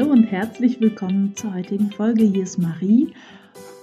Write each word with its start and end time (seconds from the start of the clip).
Hallo 0.00 0.12
und 0.12 0.24
herzlich 0.24 0.80
willkommen 0.80 1.36
zur 1.36 1.52
heutigen 1.52 1.90
Folge. 1.90 2.24
Hier 2.24 2.44
ist 2.44 2.56
Marie 2.56 3.12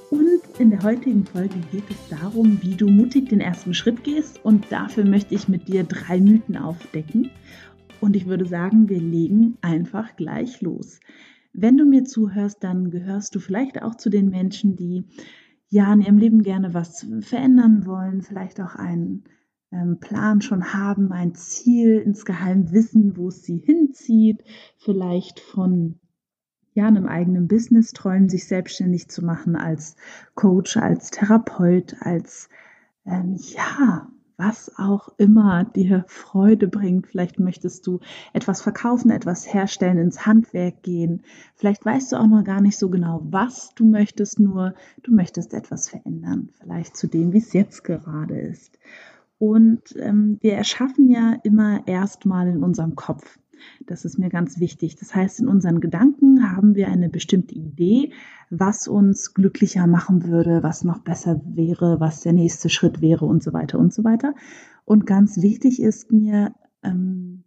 und 0.09 0.41
in 0.57 0.71
der 0.71 0.81
heutigen 0.81 1.23
Folge 1.23 1.59
geht 1.71 1.83
es 1.91 2.09
darum, 2.09 2.57
wie 2.63 2.73
du 2.73 2.87
mutig 2.87 3.29
den 3.29 3.39
ersten 3.39 3.75
Schritt 3.75 4.03
gehst 4.03 4.43
und 4.43 4.71
dafür 4.71 5.05
möchte 5.05 5.35
ich 5.35 5.47
mit 5.47 5.67
dir 5.67 5.83
drei 5.83 6.19
Mythen 6.19 6.57
aufdecken 6.57 7.29
und 8.01 8.15
ich 8.15 8.25
würde 8.25 8.47
sagen, 8.47 8.89
wir 8.89 8.99
legen 8.99 9.59
einfach 9.61 10.15
gleich 10.15 10.59
los. 10.61 10.99
Wenn 11.53 11.77
du 11.77 11.85
mir 11.85 12.03
zuhörst, 12.03 12.63
dann 12.63 12.89
gehörst 12.89 13.35
du 13.35 13.39
vielleicht 13.39 13.83
auch 13.83 13.93
zu 13.93 14.09
den 14.09 14.29
Menschen, 14.29 14.75
die 14.75 15.03
ja 15.69 15.93
in 15.93 16.01
ihrem 16.01 16.17
Leben 16.17 16.41
gerne 16.41 16.73
was 16.73 17.05
verändern 17.19 17.85
wollen, 17.85 18.23
vielleicht 18.23 18.59
auch 18.59 18.73
einen 18.73 19.25
ähm, 19.71 19.99
Plan 19.99 20.41
schon 20.41 20.73
haben, 20.73 21.11
ein 21.11 21.35
Ziel 21.35 21.99
insgeheim 21.99 22.71
wissen, 22.71 23.17
wo 23.17 23.27
es 23.27 23.43
sie 23.43 23.59
hinzieht, 23.59 24.43
vielleicht 24.79 25.39
von 25.39 25.99
ja, 26.77 26.85
einem 26.85 27.07
eigenen 27.07 27.47
Business 27.47 27.91
träumen, 27.91 28.29
sich 28.29 28.47
selbstständig 28.47 29.09
zu 29.09 29.25
machen 29.25 29.55
als 29.55 29.95
Coach, 30.35 30.77
als 30.77 31.09
Therapeut, 31.09 31.95
als 32.01 32.49
ähm, 33.03 33.35
ja, 33.35 34.07
was 34.37 34.71
auch 34.77 35.09
immer 35.17 35.63
dir 35.63 36.05
Freude 36.07 36.67
bringt. 36.67 37.07
Vielleicht 37.07 37.39
möchtest 37.39 37.87
du 37.87 37.99
etwas 38.31 38.61
verkaufen, 38.61 39.09
etwas 39.09 39.51
herstellen, 39.51 39.97
ins 39.97 40.27
Handwerk 40.27 40.83
gehen. 40.83 41.23
Vielleicht 41.55 41.83
weißt 41.83 42.11
du 42.11 42.17
auch 42.17 42.27
noch 42.27 42.43
gar 42.43 42.61
nicht 42.61 42.77
so 42.77 42.89
genau, 42.89 43.21
was 43.23 43.73
du 43.73 43.83
möchtest, 43.83 44.39
nur 44.39 44.75
du 45.01 45.15
möchtest 45.15 45.55
etwas 45.55 45.89
verändern. 45.89 46.49
Vielleicht 46.59 46.95
zu 46.95 47.07
dem, 47.07 47.33
wie 47.33 47.39
es 47.39 47.53
jetzt 47.53 47.83
gerade 47.83 48.39
ist. 48.39 48.77
Und 49.39 49.95
ähm, 49.97 50.37
wir 50.41 50.53
erschaffen 50.53 51.09
ja 51.09 51.37
immer 51.43 51.87
erstmal 51.87 52.47
in 52.47 52.63
unserem 52.63 52.95
Kopf. 52.95 53.39
Das 53.85 54.05
ist 54.05 54.17
mir 54.17 54.29
ganz 54.29 54.59
wichtig. 54.59 54.95
Das 54.95 55.13
heißt, 55.13 55.39
in 55.39 55.47
unseren 55.47 55.79
Gedanken 55.79 56.51
haben 56.51 56.75
wir 56.75 56.87
eine 56.87 57.09
bestimmte 57.09 57.55
Idee, 57.55 58.11
was 58.49 58.87
uns 58.87 59.33
glücklicher 59.33 59.87
machen 59.87 60.25
würde, 60.27 60.63
was 60.63 60.83
noch 60.83 60.99
besser 60.99 61.41
wäre, 61.45 61.99
was 61.99 62.21
der 62.21 62.33
nächste 62.33 62.69
Schritt 62.69 63.01
wäre 63.01 63.25
und 63.25 63.43
so 63.43 63.53
weiter 63.53 63.79
und 63.79 63.93
so 63.93 64.03
weiter. 64.03 64.33
Und 64.85 65.05
ganz 65.05 65.41
wichtig 65.41 65.81
ist 65.81 66.11
mir, 66.11 66.53
ähm, 66.83 67.43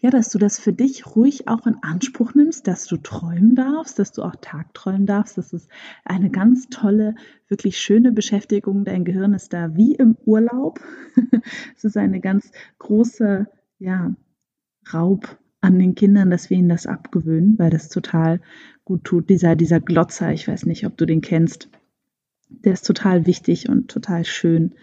ja, 0.00 0.10
dass 0.10 0.30
du 0.30 0.38
das 0.38 0.58
für 0.58 0.72
dich 0.72 1.06
ruhig 1.16 1.48
auch 1.48 1.66
in 1.66 1.76
Anspruch 1.82 2.34
nimmst, 2.34 2.66
dass 2.66 2.86
du 2.86 2.96
träumen 2.96 3.54
darfst, 3.54 3.98
dass 3.98 4.12
du 4.12 4.22
auch 4.22 4.36
tagträumen 4.40 5.06
darfst. 5.06 5.36
Das 5.36 5.52
ist 5.52 5.68
eine 6.04 6.30
ganz 6.30 6.68
tolle, 6.68 7.14
wirklich 7.48 7.78
schöne 7.78 8.12
Beschäftigung. 8.12 8.84
Dein 8.84 9.04
Gehirn 9.04 9.34
ist 9.34 9.52
da 9.52 9.76
wie 9.76 9.94
im 9.94 10.16
Urlaub. 10.24 10.80
es 11.76 11.84
ist 11.84 11.96
eine 11.96 12.20
ganz 12.20 12.50
große, 12.78 13.46
ja, 13.78 14.14
Raub 14.92 15.38
an 15.60 15.78
den 15.78 15.94
Kindern, 15.94 16.30
dass 16.30 16.50
wir 16.50 16.56
ihnen 16.56 16.68
das 16.68 16.86
abgewöhnen, 16.86 17.58
weil 17.58 17.70
das 17.70 17.88
total 17.88 18.40
gut 18.84 19.04
tut. 19.04 19.28
Dieser, 19.28 19.56
dieser 19.56 19.80
Glotzer, 19.80 20.32
ich 20.32 20.46
weiß 20.46 20.66
nicht, 20.66 20.86
ob 20.86 20.96
du 20.96 21.06
den 21.06 21.20
kennst, 21.20 21.68
der 22.48 22.72
ist 22.72 22.86
total 22.86 23.26
wichtig 23.26 23.68
und 23.68 23.88
total 23.88 24.24
schön 24.24 24.74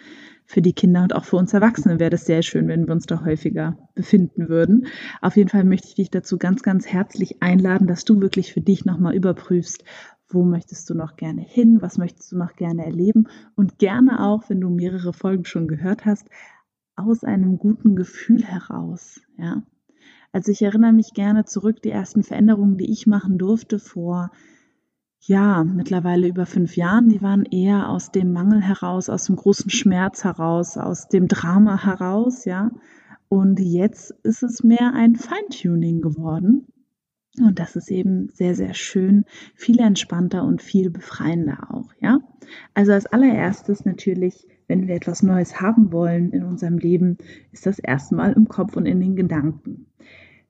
für 0.45 0.61
die 0.61 0.73
Kinder 0.73 1.03
und 1.03 1.15
auch 1.15 1.23
für 1.23 1.37
uns 1.37 1.53
Erwachsene 1.53 1.99
wäre 1.99 2.09
das 2.09 2.25
sehr 2.25 2.43
schön, 2.43 2.67
wenn 2.67 2.85
wir 2.85 2.93
uns 2.93 3.05
da 3.05 3.23
häufiger 3.23 3.77
befinden 3.95 4.49
würden. 4.49 4.87
Auf 5.21 5.37
jeden 5.37 5.49
Fall 5.49 5.63
möchte 5.63 5.87
ich 5.87 5.95
dich 5.95 6.11
dazu 6.11 6.37
ganz, 6.37 6.63
ganz 6.63 6.85
herzlich 6.85 7.41
einladen, 7.41 7.87
dass 7.87 8.03
du 8.03 8.19
wirklich 8.19 8.53
für 8.53 8.61
dich 8.61 8.83
nochmal 8.83 9.15
überprüfst, 9.15 9.85
wo 10.27 10.43
möchtest 10.43 10.89
du 10.89 10.95
noch 10.95 11.15
gerne 11.15 11.41
hin, 11.41 11.81
was 11.81 11.97
möchtest 11.97 12.31
du 12.31 12.37
noch 12.37 12.55
gerne 12.55 12.85
erleben 12.85 13.27
und 13.55 13.77
gerne 13.77 14.21
auch, 14.25 14.49
wenn 14.49 14.59
du 14.59 14.69
mehrere 14.69 15.13
Folgen 15.13 15.45
schon 15.45 15.67
gehört 15.67 16.05
hast, 16.05 16.27
aus 16.95 17.23
einem 17.23 17.57
guten 17.57 17.95
Gefühl 17.95 18.43
heraus, 18.43 19.21
ja. 19.37 19.63
Also 20.33 20.51
ich 20.51 20.61
erinnere 20.61 20.91
mich 20.91 21.13
gerne 21.13 21.45
zurück, 21.45 21.81
die 21.81 21.91
ersten 21.91 22.23
Veränderungen, 22.23 22.77
die 22.77 22.91
ich 22.91 23.07
machen 23.07 23.37
durfte 23.37 23.79
vor 23.79 24.31
ja, 25.25 25.63
mittlerweile 25.63 26.27
über 26.27 26.45
fünf 26.45 26.75
Jahren, 26.75 27.07
die 27.07 27.21
waren 27.21 27.45
eher 27.45 27.89
aus 27.89 28.11
dem 28.11 28.33
Mangel 28.33 28.61
heraus, 28.61 29.09
aus 29.09 29.25
dem 29.25 29.37
großen 29.37 29.69
Schmerz 29.69 30.23
heraus, 30.25 30.77
aus 30.77 31.07
dem 31.07 31.27
Drama 31.27 31.81
heraus, 31.81 32.43
ja. 32.43 32.71
Und 33.29 33.59
jetzt 33.59 34.11
ist 34.23 34.43
es 34.43 34.63
mehr 34.63 34.93
ein 34.93 35.15
Feintuning 35.15 36.01
geworden. 36.01 36.67
Und 37.39 37.57
das 37.57 37.75
ist 37.75 37.89
eben 37.89 38.29
sehr, 38.33 38.53
sehr 38.53 38.73
schön, 38.73 39.25
viel 39.55 39.79
entspannter 39.79 40.43
und 40.43 40.61
viel 40.61 40.89
befreiender 40.89 41.69
auch, 41.71 41.93
ja. 42.01 42.19
Also 42.73 42.91
als 42.91 43.05
allererstes 43.05 43.85
natürlich, 43.85 44.45
wenn 44.67 44.87
wir 44.87 44.95
etwas 44.95 45.23
Neues 45.23 45.61
haben 45.61 45.93
wollen 45.93 46.31
in 46.31 46.43
unserem 46.43 46.77
Leben, 46.77 47.17
ist 47.51 47.65
das 47.65 47.79
erstmal 47.79 48.33
im 48.33 48.49
Kopf 48.49 48.75
und 48.75 48.85
in 48.85 48.99
den 48.99 49.15
Gedanken. 49.15 49.87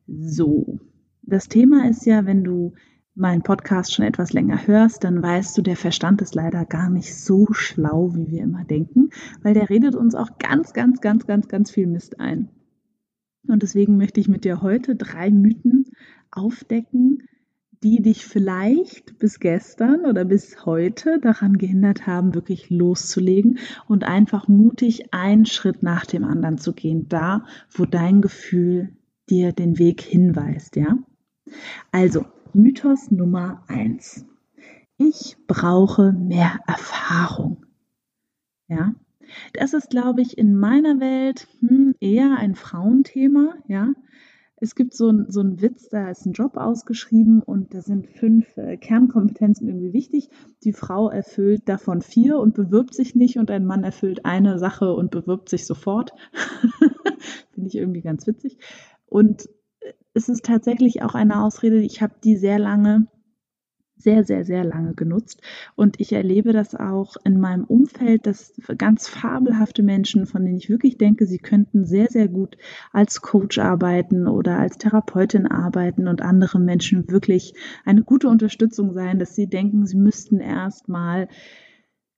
So. 0.08 0.80
Das 1.22 1.48
Thema 1.48 1.88
ist 1.90 2.06
ja, 2.06 2.26
wenn 2.26 2.44
du 2.44 2.74
meinen 3.16 3.44
Podcast 3.44 3.94
schon 3.94 4.06
etwas 4.06 4.34
länger 4.34 4.68
hörst, 4.68 5.04
dann 5.04 5.22
weißt 5.22 5.58
du, 5.58 5.62
der 5.62 5.78
Verstand 5.78 6.22
ist 6.22 6.36
leider 6.36 6.66
gar 6.66 6.90
nicht 6.90 7.16
so 7.16 7.48
schlau, 7.52 8.16
wie 8.16 8.30
wir 8.30 8.42
immer 8.42 8.64
denken, 8.66 9.12
weil 9.42 9.54
der 9.54 9.70
redet 9.70 9.96
uns 9.96 10.16
auch 10.16 10.38
ganz, 10.40 10.74
ganz, 10.74 11.00
ganz, 11.00 11.28
ganz, 11.28 11.48
ganz 11.48 11.72
viel 11.72 11.88
Mist 11.88 12.20
ein. 12.20 12.50
Und 13.48 13.62
deswegen 13.62 13.98
möchte 13.98 14.20
ich 14.20 14.28
mit 14.28 14.46
dir 14.46 14.62
heute 14.62 14.96
drei 14.96 15.30
Mythen 15.30 15.86
aufdecken, 16.32 17.24
die 17.84 18.02
dich 18.02 18.26
vielleicht 18.26 19.20
bis 19.20 19.40
gestern 19.40 20.06
oder 20.06 20.24
bis 20.24 20.66
heute 20.66 21.20
daran 21.20 21.58
gehindert 21.58 22.08
haben, 22.08 22.34
wirklich 22.34 22.70
loszulegen 22.70 23.60
und 23.88 24.06
einfach 24.06 24.48
mutig 24.48 25.14
einen 25.14 25.46
Schritt 25.46 25.84
nach 25.84 26.06
dem 26.06 26.24
anderen 26.24 26.58
zu 26.58 26.74
gehen, 26.74 27.08
da 27.10 27.46
wo 27.70 27.86
dein 27.86 28.22
Gefühl 28.22 28.90
dir 29.30 29.52
den 29.52 29.80
Weg 29.80 30.02
hinweist, 30.02 30.76
ja? 30.76 30.98
Also, 31.92 32.26
Mythos 32.54 33.12
Nummer 33.12 33.64
eins. 33.68 34.26
Ich 34.98 35.38
brauche 35.48 36.14
mehr 36.14 36.60
Erfahrung. 36.68 37.66
Ja, 38.68 38.96
das 39.54 39.74
ist, 39.74 39.90
glaube 39.90 40.22
ich, 40.22 40.38
in 40.38 40.56
meiner 40.56 41.00
Welt 41.00 41.48
hm, 41.60 41.96
eher 42.00 42.38
ein 42.38 42.56
Frauenthema. 42.56 43.56
Ja, 43.68 43.94
es 44.64 44.76
gibt 44.76 44.94
so, 44.94 45.10
ein, 45.10 45.26
so 45.30 45.42
einen 45.42 45.62
Witz, 45.62 45.90
da 45.90 46.10
ist 46.10 46.26
ein 46.26 46.32
Job 46.32 46.56
ausgeschrieben 46.56 47.42
und 47.44 47.74
da 47.74 47.82
sind 47.82 48.08
fünf 48.08 48.56
äh, 48.56 48.78
Kernkompetenzen 48.78 49.68
irgendwie 49.68 49.92
wichtig. 49.92 50.30
Die 50.64 50.72
Frau 50.72 51.10
erfüllt 51.10 51.68
davon 51.68 52.02
vier 52.02 52.40
und 52.40 52.54
bewirbt 52.54 52.94
sich 52.94 53.14
nicht 53.14 53.38
und 53.38 53.52
ein 53.52 53.66
Mann 53.66 53.84
erfüllt 53.84 54.26
eine 54.26 54.60
Sache 54.60 54.94
und 54.94 55.12
bewirbt 55.12 55.50
sich 55.50 55.66
sofort. 55.66 56.14
Finde 57.52 57.68
ich 57.68 57.76
irgendwie 57.76 58.02
ganz 58.02 58.26
witzig. 58.26 58.58
Und 59.14 59.48
es 60.16 60.28
ist 60.28 60.44
tatsächlich 60.44 61.04
auch 61.04 61.14
eine 61.14 61.44
Ausrede, 61.44 61.78
ich 61.78 62.02
habe 62.02 62.16
die 62.24 62.36
sehr 62.36 62.58
lange, 62.58 63.06
sehr, 63.96 64.24
sehr, 64.24 64.44
sehr 64.44 64.64
lange 64.64 64.96
genutzt. 64.96 65.44
Und 65.76 66.00
ich 66.00 66.14
erlebe 66.14 66.52
das 66.52 66.74
auch 66.74 67.16
in 67.24 67.40
meinem 67.40 67.64
Umfeld, 67.64 68.26
dass 68.26 68.60
ganz 68.80 69.08
fabelhafte 69.08 69.84
Menschen, 69.84 70.26
von 70.26 70.44
denen 70.44 70.58
ich 70.58 70.72
wirklich 70.72 70.98
denke, 70.98 71.28
sie 71.28 71.38
könnten 71.38 71.86
sehr, 71.86 72.08
sehr 72.08 72.28
gut 72.28 72.58
als 72.92 73.22
Coach 73.22 73.60
arbeiten 73.60 74.28
oder 74.28 74.58
als 74.58 74.80
Therapeutin 74.80 75.46
arbeiten 75.46 76.08
und 76.08 76.24
andere 76.24 76.60
Menschen 76.60 77.08
wirklich 77.08 77.54
eine 77.86 78.02
gute 78.02 78.30
Unterstützung 78.30 78.94
sein, 78.94 79.20
dass 79.20 79.36
sie 79.36 79.46
denken, 79.46 79.86
sie 79.86 79.98
müssten 79.98 80.40
erst 80.40 80.90
mal 80.90 81.28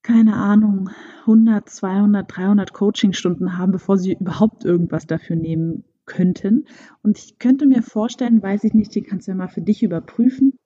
keine 0.02 0.38
Ahnung, 0.38 0.92
100, 1.22 1.68
200, 1.68 2.38
300 2.38 2.72
Coachingstunden 2.72 3.58
haben, 3.58 3.74
bevor 3.74 3.98
sie 3.98 4.14
überhaupt 4.14 4.64
irgendwas 4.64 5.08
dafür 5.08 5.36
nehmen 5.36 5.84
könnten. 6.06 6.66
Und 7.02 7.18
ich 7.18 7.40
könnte 7.40 7.66
mir 7.66 7.82
vorstellen, 7.82 8.42
weiß 8.42 8.64
ich 8.64 8.74
nicht, 8.74 8.94
die 8.96 9.02
kannst 9.02 9.28
du 9.28 9.32
ja 9.32 9.38
mal 9.38 9.48
für 9.48 9.62
dich 9.62 9.84
überprüfen, 9.84 10.58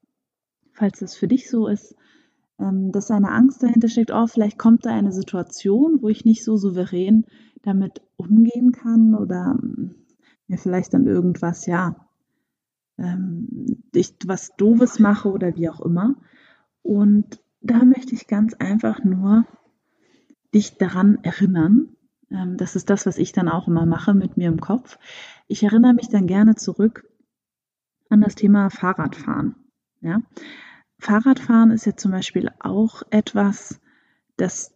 falls 0.74 1.00
das 1.00 1.16
für 1.16 1.28
dich 1.28 1.50
so 1.50 1.68
ist, 1.68 1.96
ähm, 2.60 2.92
dass 2.92 3.12
eine 3.12 3.32
Angst 3.32 3.64
dahinter 3.64 3.88
steckt, 3.88 4.12
oh, 4.12 4.28
vielleicht 4.28 4.58
kommt 4.58 4.86
da 4.86 4.92
eine 4.92 5.12
Situation, 5.12 6.02
wo 6.02 6.10
ich 6.10 6.26
nicht 6.26 6.44
so 6.44 6.58
souverän 6.58 7.26
damit 7.62 8.02
umgehen 8.18 8.72
kann 8.72 9.16
oder 9.16 9.58
ähm, 9.62 9.96
mir 10.48 10.58
vielleicht 10.58 10.94
dann 10.94 11.08
irgendwas, 11.08 11.66
ja, 11.66 11.96
ähm, 12.98 13.84
ich 13.94 14.16
was 14.26 14.56
Doofes 14.58 15.00
mache 15.00 15.30
oder 15.30 15.56
wie 15.56 15.70
auch 15.70 15.82
immer. 15.82 16.16
Und 16.82 17.42
da 17.62 17.84
möchte 17.84 18.16
ich 18.16 18.28
ganz 18.28 18.54
einfach 18.56 19.04
nur 19.04 19.46
dich 20.54 20.78
daran 20.78 21.20
erinnern, 21.24 21.96
das 22.30 22.76
ist 22.76 22.90
das, 22.90 23.06
was 23.06 23.18
ich 23.18 23.32
dann 23.32 23.50
auch 23.50 23.68
immer 23.68 23.86
mache 23.86 24.14
mit 24.14 24.38
mir 24.38 24.48
im 24.48 24.62
Kopf. 24.62 25.00
Ich 25.48 25.64
erinnere 25.64 25.94
mich 25.94 26.10
dann 26.10 26.28
gerne 26.28 26.56
zurück 26.56 27.10
an 28.10 28.22
das 28.22 28.36
Thema 28.36 28.70
Fahrradfahren. 28.70 29.56
Ja? 30.02 30.20
Fahrradfahren 31.00 31.72
ist 31.72 31.86
ja 31.86 31.96
zum 31.96 32.12
Beispiel 32.12 32.50
auch 32.60 33.02
etwas, 33.10 33.80
das, 34.38 34.76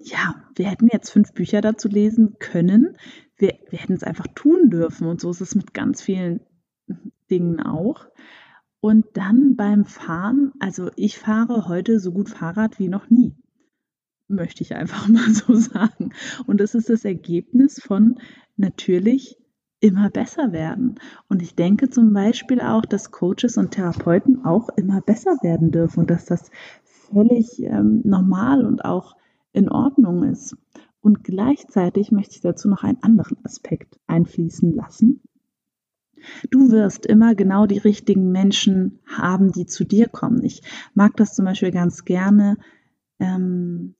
ja, 0.00 0.34
wir 0.54 0.70
hätten 0.70 0.88
jetzt 0.90 1.10
fünf 1.10 1.32
Bücher 1.34 1.60
dazu 1.60 1.88
lesen 1.88 2.36
können. 2.38 2.96
Wir, 3.36 3.58
wir 3.68 3.78
hätten 3.78 3.94
es 3.94 4.02
einfach 4.02 4.26
tun 4.34 4.70
dürfen. 4.70 5.06
Und 5.06 5.20
so 5.20 5.30
ist 5.30 5.42
es 5.42 5.54
mit 5.54 5.74
ganz 5.74 6.00
vielen 6.00 6.40
Dingen 7.30 7.60
auch. 7.60 8.06
Und 8.80 9.04
dann 9.14 9.56
beim 9.56 9.84
Fahren, 9.84 10.52
also 10.58 10.90
ich 10.96 11.18
fahre 11.18 11.68
heute 11.68 11.98
so 12.00 12.12
gut 12.12 12.30
Fahrrad 12.30 12.78
wie 12.78 12.88
noch 12.88 13.10
nie 13.10 13.34
möchte 14.28 14.62
ich 14.62 14.74
einfach 14.74 15.08
mal 15.08 15.30
so 15.30 15.54
sagen. 15.54 16.12
Und 16.46 16.60
das 16.60 16.74
ist 16.74 16.88
das 16.88 17.04
Ergebnis 17.04 17.80
von 17.80 18.18
natürlich 18.56 19.36
immer 19.80 20.10
besser 20.10 20.52
werden. 20.52 20.98
Und 21.28 21.42
ich 21.42 21.54
denke 21.54 21.90
zum 21.90 22.12
Beispiel 22.12 22.60
auch, 22.60 22.84
dass 22.84 23.10
Coaches 23.10 23.56
und 23.56 23.72
Therapeuten 23.72 24.44
auch 24.44 24.70
immer 24.76 25.00
besser 25.00 25.36
werden 25.42 25.70
dürfen 25.70 26.00
und 26.00 26.10
dass 26.10 26.24
das 26.24 26.50
völlig 26.84 27.62
ähm, 27.62 28.00
normal 28.04 28.64
und 28.64 28.84
auch 28.84 29.16
in 29.52 29.68
Ordnung 29.68 30.24
ist. 30.24 30.56
Und 31.00 31.24
gleichzeitig 31.24 32.10
möchte 32.10 32.34
ich 32.34 32.40
dazu 32.40 32.68
noch 32.68 32.82
einen 32.82 33.02
anderen 33.02 33.36
Aspekt 33.44 33.98
einfließen 34.06 34.74
lassen. 34.74 35.20
Du 36.50 36.70
wirst 36.70 37.06
immer 37.06 37.34
genau 37.34 37.66
die 37.66 37.78
richtigen 37.78 38.32
Menschen 38.32 38.98
haben, 39.06 39.52
die 39.52 39.66
zu 39.66 39.84
dir 39.84 40.08
kommen. 40.08 40.42
Ich 40.42 40.62
mag 40.94 41.16
das 41.16 41.34
zum 41.34 41.44
Beispiel 41.44 41.70
ganz 41.70 42.04
gerne. 42.04 42.56
Ähm, 43.18 43.94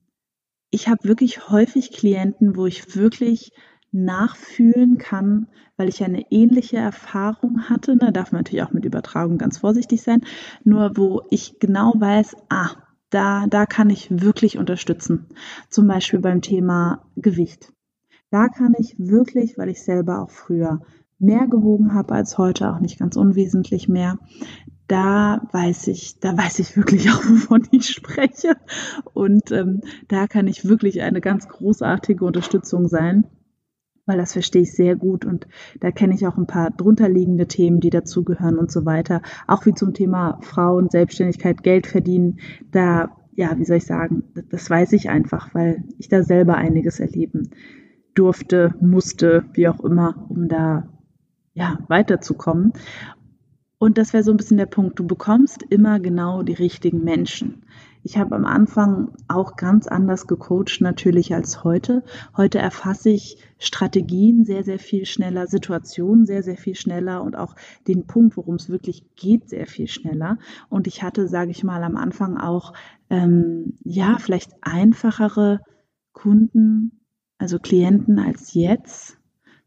ich 0.76 0.88
habe 0.88 1.08
wirklich 1.08 1.48
häufig 1.48 1.90
Klienten, 1.90 2.54
wo 2.54 2.66
ich 2.66 2.96
wirklich 2.96 3.50
nachfühlen 3.92 4.98
kann, 4.98 5.46
weil 5.78 5.88
ich 5.88 6.04
eine 6.04 6.30
ähnliche 6.30 6.76
Erfahrung 6.76 7.70
hatte. 7.70 7.96
Da 7.96 8.10
darf 8.10 8.30
man 8.30 8.40
natürlich 8.40 8.62
auch 8.62 8.74
mit 8.74 8.84
Übertragung 8.84 9.38
ganz 9.38 9.56
vorsichtig 9.56 10.02
sein. 10.02 10.20
Nur 10.64 10.98
wo 10.98 11.22
ich 11.30 11.58
genau 11.60 11.94
weiß, 11.96 12.36
ah, 12.50 12.72
da, 13.08 13.46
da 13.46 13.64
kann 13.64 13.88
ich 13.88 14.20
wirklich 14.20 14.58
unterstützen. 14.58 15.28
Zum 15.70 15.86
Beispiel 15.86 16.20
beim 16.20 16.42
Thema 16.42 17.06
Gewicht. 17.16 17.72
Da 18.30 18.48
kann 18.48 18.74
ich 18.78 18.96
wirklich, 18.98 19.56
weil 19.56 19.70
ich 19.70 19.82
selber 19.82 20.20
auch 20.20 20.30
früher 20.30 20.82
mehr 21.18 21.46
gewogen 21.46 21.94
habe 21.94 22.12
als 22.12 22.36
heute, 22.36 22.70
auch 22.70 22.80
nicht 22.80 22.98
ganz 22.98 23.16
unwesentlich 23.16 23.88
mehr, 23.88 24.18
da 24.88 25.42
weiß 25.52 25.88
ich, 25.88 26.20
da 26.20 26.36
weiß 26.36 26.58
ich 26.60 26.76
wirklich 26.76 27.10
auch, 27.10 27.22
wovon 27.24 27.66
ich 27.70 27.88
spreche. 27.88 28.56
Und 29.14 29.50
ähm, 29.52 29.80
da 30.08 30.26
kann 30.26 30.46
ich 30.46 30.68
wirklich 30.68 31.02
eine 31.02 31.20
ganz 31.20 31.48
großartige 31.48 32.24
Unterstützung 32.24 32.88
sein, 32.88 33.26
weil 34.06 34.18
das 34.18 34.32
verstehe 34.32 34.62
ich 34.62 34.72
sehr 34.72 34.94
gut 34.94 35.24
und 35.24 35.48
da 35.80 35.90
kenne 35.90 36.14
ich 36.14 36.26
auch 36.26 36.36
ein 36.36 36.46
paar 36.46 36.70
drunterliegende 36.70 37.48
Themen, 37.48 37.80
die 37.80 37.90
dazugehören 37.90 38.58
und 38.58 38.70
so 38.70 38.84
weiter. 38.84 39.22
Auch 39.48 39.66
wie 39.66 39.74
zum 39.74 39.94
Thema 39.94 40.38
Frauen, 40.42 40.88
Selbstständigkeit, 40.90 41.62
Geld 41.64 41.86
verdienen. 41.88 42.38
Da, 42.70 43.16
ja, 43.34 43.58
wie 43.58 43.64
soll 43.64 43.78
ich 43.78 43.86
sagen, 43.86 44.22
das 44.50 44.70
weiß 44.70 44.92
ich 44.92 45.10
einfach, 45.10 45.54
weil 45.54 45.82
ich 45.98 46.08
da 46.08 46.22
selber 46.22 46.54
einiges 46.56 47.00
erleben 47.00 47.50
durfte, 48.14 48.74
musste, 48.80 49.44
wie 49.52 49.68
auch 49.68 49.80
immer, 49.80 50.26
um 50.28 50.48
da 50.48 50.88
ja, 51.56 51.78
weiterzukommen. 51.88 52.74
Und 53.78 53.98
das 53.98 54.12
wäre 54.12 54.24
so 54.24 54.30
ein 54.30 54.38
bisschen 54.38 54.56
der 54.56 54.66
Punkt. 54.66 54.98
Du 54.98 55.06
bekommst 55.06 55.62
immer 55.68 56.00
genau 56.00 56.42
die 56.42 56.54
richtigen 56.54 57.04
Menschen. 57.04 57.62
Ich 58.02 58.16
habe 58.16 58.36
am 58.36 58.46
Anfang 58.46 59.10
auch 59.26 59.56
ganz 59.56 59.86
anders 59.86 60.26
gecoacht 60.26 60.80
natürlich 60.80 61.34
als 61.34 61.64
heute. 61.64 62.04
Heute 62.36 62.58
erfasse 62.58 63.10
ich 63.10 63.36
Strategien 63.58 64.44
sehr, 64.44 64.62
sehr 64.62 64.78
viel 64.78 65.04
schneller, 65.06 65.46
Situationen 65.46 66.24
sehr, 66.24 66.42
sehr 66.42 66.56
viel 66.56 66.76
schneller 66.76 67.22
und 67.22 67.36
auch 67.36 67.56
den 67.86 68.06
Punkt, 68.06 68.36
worum 68.36 68.54
es 68.54 68.70
wirklich 68.70 69.04
geht, 69.16 69.50
sehr 69.50 69.66
viel 69.66 69.88
schneller. 69.88 70.38
Und 70.68 70.86
ich 70.86 71.02
hatte, 71.02 71.26
sage 71.26 71.50
ich 71.50 71.64
mal, 71.64 71.82
am 71.82 71.96
Anfang 71.96 72.38
auch, 72.38 72.72
ähm, 73.10 73.74
ja, 73.82 74.18
vielleicht 74.18 74.52
einfachere 74.62 75.60
Kunden, 76.12 77.00
also 77.38 77.58
Klienten 77.58 78.20
als 78.20 78.54
jetzt. 78.54 79.18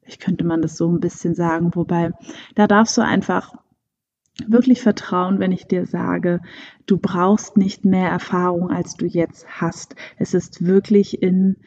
Ich 0.01 0.17
könnte 0.17 0.45
man 0.45 0.61
das 0.61 0.77
so 0.77 0.89
ein 0.89 1.01
bisschen 1.01 1.35
sagen, 1.35 1.75
wobei 1.75 2.13
da 2.55 2.67
darfst 2.67 2.97
du 2.97 3.01
einfach 3.01 3.53
wirklich 4.47 4.81
vertrauen, 4.81 5.39
wenn 5.39 5.51
ich 5.51 5.67
dir 5.67 5.85
sage, 5.85 6.41
du 6.85 6.97
brauchst 6.97 7.57
nicht 7.57 7.85
mehr 7.85 8.09
Erfahrung, 8.09 8.69
als 8.69 8.95
du 8.95 9.05
jetzt 9.05 9.47
hast. 9.61 9.95
Es 10.17 10.33
ist 10.33 10.65
wirklich 10.65 11.21
in 11.21 11.57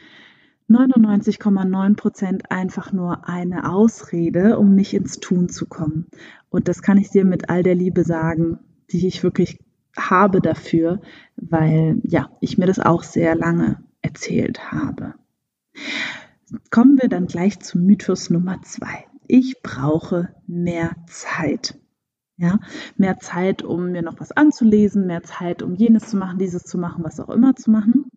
99,9 0.68 1.96
Prozent 1.96 2.50
einfach 2.50 2.92
nur 2.92 3.28
eine 3.28 3.70
Ausrede, 3.70 4.58
um 4.58 4.74
nicht 4.74 4.94
ins 4.94 5.20
Tun 5.20 5.48
zu 5.48 5.66
kommen. 5.66 6.06
Und 6.48 6.68
das 6.68 6.82
kann 6.82 6.98
ich 6.98 7.10
dir 7.10 7.24
mit 7.24 7.50
all 7.50 7.62
der 7.62 7.74
Liebe 7.74 8.04
sagen, 8.04 8.58
die 8.90 9.06
ich 9.06 9.22
wirklich 9.22 9.58
habe 9.96 10.40
dafür, 10.40 11.00
weil 11.36 12.00
ja, 12.04 12.30
ich 12.40 12.58
mir 12.58 12.66
das 12.66 12.78
auch 12.78 13.02
sehr 13.02 13.34
lange 13.34 13.82
erzählt 14.00 14.72
habe. 14.72 15.14
Kommen 16.70 16.98
wir 17.00 17.08
dann 17.08 17.26
gleich 17.26 17.60
zum 17.60 17.84
Mythos 17.84 18.30
Nummer 18.30 18.60
zwei. 18.62 19.06
Ich 19.26 19.62
brauche 19.62 20.34
mehr 20.46 20.96
Zeit. 21.06 21.78
Ja, 22.38 22.58
mehr 22.96 23.18
Zeit, 23.18 23.62
um 23.62 23.92
mir 23.92 24.02
noch 24.02 24.18
was 24.18 24.32
anzulesen, 24.32 25.06
mehr 25.06 25.22
Zeit, 25.22 25.62
um 25.62 25.74
jenes 25.74 26.08
zu 26.08 26.16
machen, 26.16 26.38
dieses 26.38 26.64
zu 26.64 26.78
machen, 26.78 27.04
was 27.04 27.20
auch 27.20 27.28
immer 27.28 27.54
zu 27.54 27.70
machen, 27.70 28.10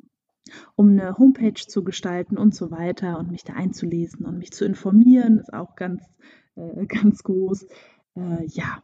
um 0.76 0.92
eine 0.92 1.18
Homepage 1.18 1.54
zu 1.54 1.84
gestalten 1.84 2.38
und 2.38 2.56
so 2.56 2.72
weiter 2.72 3.20
und 3.20 3.32
mich 3.32 3.44
da 3.44 3.54
einzulesen 3.54 4.26
und 4.26 4.38
mich 4.38 4.52
zu 4.52 4.66
informieren, 4.66 5.40
ist 5.40 5.54
auch 5.54 5.76
ganz, 5.76 6.04
äh, 6.56 6.86
ganz 6.88 7.24
groß. 7.24 7.68
Äh, 8.16 8.46
ja. 8.46 8.84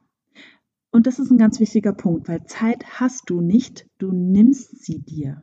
Und 0.92 1.07
das 1.07 1.19
ist 1.19 1.31
ein 1.31 1.38
ganz 1.38 1.60
wichtiger 1.62 1.94
Punkt, 1.94 2.27
weil 2.27 2.45
Zeit 2.45 3.00
hast 3.00 3.30
du 3.30 3.39
nicht, 3.39 3.88
du 3.98 4.12
nimmst 4.12 4.84
sie 4.84 5.00
dir. 5.00 5.42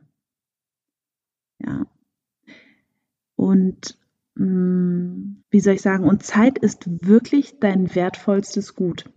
Ja. 1.57 1.87
Und 3.35 3.97
mh, 4.35 4.45
mm, 4.45 5.43
wie 5.49 5.59
soll 5.59 5.73
ich 5.73 5.81
sagen, 5.81 6.03
und 6.03 6.23
Zeit 6.23 6.59
ist 6.59 7.07
wirklich 7.07 7.59
dein 7.59 7.95
wertvollstes 7.95 8.75
Gut. 8.75 9.09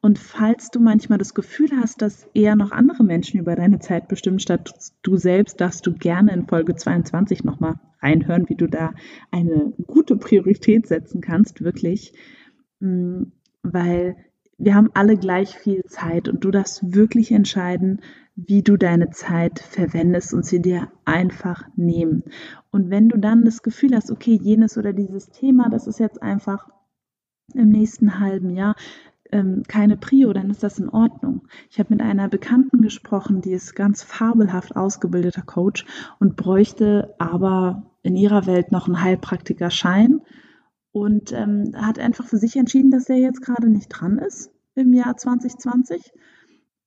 Und 0.00 0.18
falls 0.18 0.70
du 0.70 0.80
manchmal 0.80 1.18
das 1.18 1.32
Gefühl 1.32 1.70
hast, 1.80 2.02
dass 2.02 2.26
eher 2.34 2.56
noch 2.56 2.72
andere 2.72 3.04
Menschen 3.04 3.38
über 3.38 3.54
deine 3.54 3.78
Zeit 3.78 4.08
bestimmen, 4.08 4.40
statt 4.40 4.92
du 5.02 5.16
selbst, 5.16 5.60
darfst 5.60 5.86
du 5.86 5.92
gerne 5.92 6.32
in 6.32 6.48
Folge 6.48 6.74
22 6.74 7.44
nochmal 7.44 7.76
reinhören, 8.00 8.48
wie 8.48 8.56
du 8.56 8.66
da 8.66 8.94
eine 9.30 9.72
gute 9.86 10.16
Priorität 10.16 10.88
setzen 10.88 11.20
kannst, 11.20 11.62
wirklich. 11.62 12.14
Mm, 12.80 13.24
weil 13.62 14.16
wir 14.58 14.74
haben 14.74 14.90
alle 14.94 15.16
gleich 15.16 15.56
viel 15.56 15.84
Zeit 15.84 16.28
und 16.28 16.44
du 16.44 16.50
darfst 16.50 16.94
wirklich 16.94 17.30
entscheiden, 17.30 18.00
wie 18.34 18.62
du 18.62 18.76
deine 18.76 19.10
Zeit 19.10 19.60
verwendest 19.60 20.34
und 20.34 20.44
sie 20.44 20.60
dir 20.60 20.90
einfach 21.04 21.64
nehmen. 21.76 22.24
Und 22.70 22.90
wenn 22.90 23.08
du 23.08 23.18
dann 23.18 23.44
das 23.44 23.62
Gefühl 23.62 23.94
hast, 23.94 24.10
okay, 24.10 24.38
jenes 24.40 24.76
oder 24.78 24.92
dieses 24.92 25.30
Thema, 25.30 25.68
das 25.68 25.86
ist 25.86 26.00
jetzt 26.00 26.22
einfach 26.22 26.68
im 27.54 27.68
nächsten 27.68 28.18
halben 28.18 28.50
Jahr 28.50 28.74
ähm, 29.32 29.62
keine 29.66 29.96
Prio, 29.96 30.32
dann 30.32 30.50
ist 30.50 30.62
das 30.62 30.78
in 30.78 30.88
Ordnung. 30.88 31.48
Ich 31.70 31.78
habe 31.78 31.94
mit 31.94 32.02
einer 32.02 32.28
Bekannten 32.28 32.82
gesprochen, 32.82 33.40
die 33.40 33.52
ist 33.52 33.74
ganz 33.74 34.02
fabelhaft 34.02 34.76
ausgebildeter 34.76 35.42
Coach 35.42 35.86
und 36.20 36.36
bräuchte 36.36 37.14
aber 37.18 37.90
in 38.02 38.14
ihrer 38.14 38.46
Welt 38.46 38.70
noch 38.70 38.86
einen 38.86 39.02
Heilpraktikerschein 39.02 40.20
und 40.92 41.32
ähm, 41.32 41.72
hat 41.74 41.98
einfach 41.98 42.26
für 42.26 42.36
sich 42.36 42.56
entschieden, 42.56 42.90
dass 42.90 43.08
er 43.08 43.16
jetzt 43.16 43.42
gerade 43.42 43.68
nicht 43.68 43.88
dran 43.88 44.18
ist 44.18 44.52
im 44.74 44.92
Jahr 44.92 45.16
2020. 45.16 46.12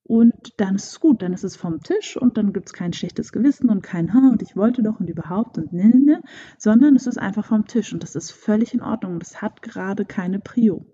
Und 0.08 0.54
dann 0.58 0.76
ist 0.76 0.92
es 0.92 1.00
gut, 1.00 1.24
dann 1.24 1.34
ist 1.34 1.44
es 1.44 1.56
vom 1.56 1.82
Tisch 1.82 2.16
und 2.16 2.38
dann 2.38 2.54
gibt 2.54 2.68
es 2.68 2.74
kein 2.74 2.94
schlechtes 2.94 3.32
Gewissen 3.32 3.72
und 3.72 3.82
kein, 3.82 4.14
ha, 4.14 4.30
und 4.30 4.44
ich 4.44 4.56
wollte 4.56 4.84
doch 4.84 5.00
und 5.00 5.10
überhaupt 5.10 5.58
und 5.58 5.74
ne, 5.74 5.88
ne, 5.88 5.98
ne, 5.98 6.22
sondern 6.60 6.96
es 6.96 7.08
ist 7.08 7.18
einfach 7.18 7.46
vom 7.46 7.66
Tisch 7.66 7.92
und 7.92 8.04
das 8.04 8.14
ist 8.16 8.30
völlig 8.30 8.76
in 8.76 8.84
Ordnung. 8.84 9.18
Das 9.18 9.42
hat 9.42 9.64
gerade 9.64 10.06
keine 10.06 10.40
Prio. 10.40 10.86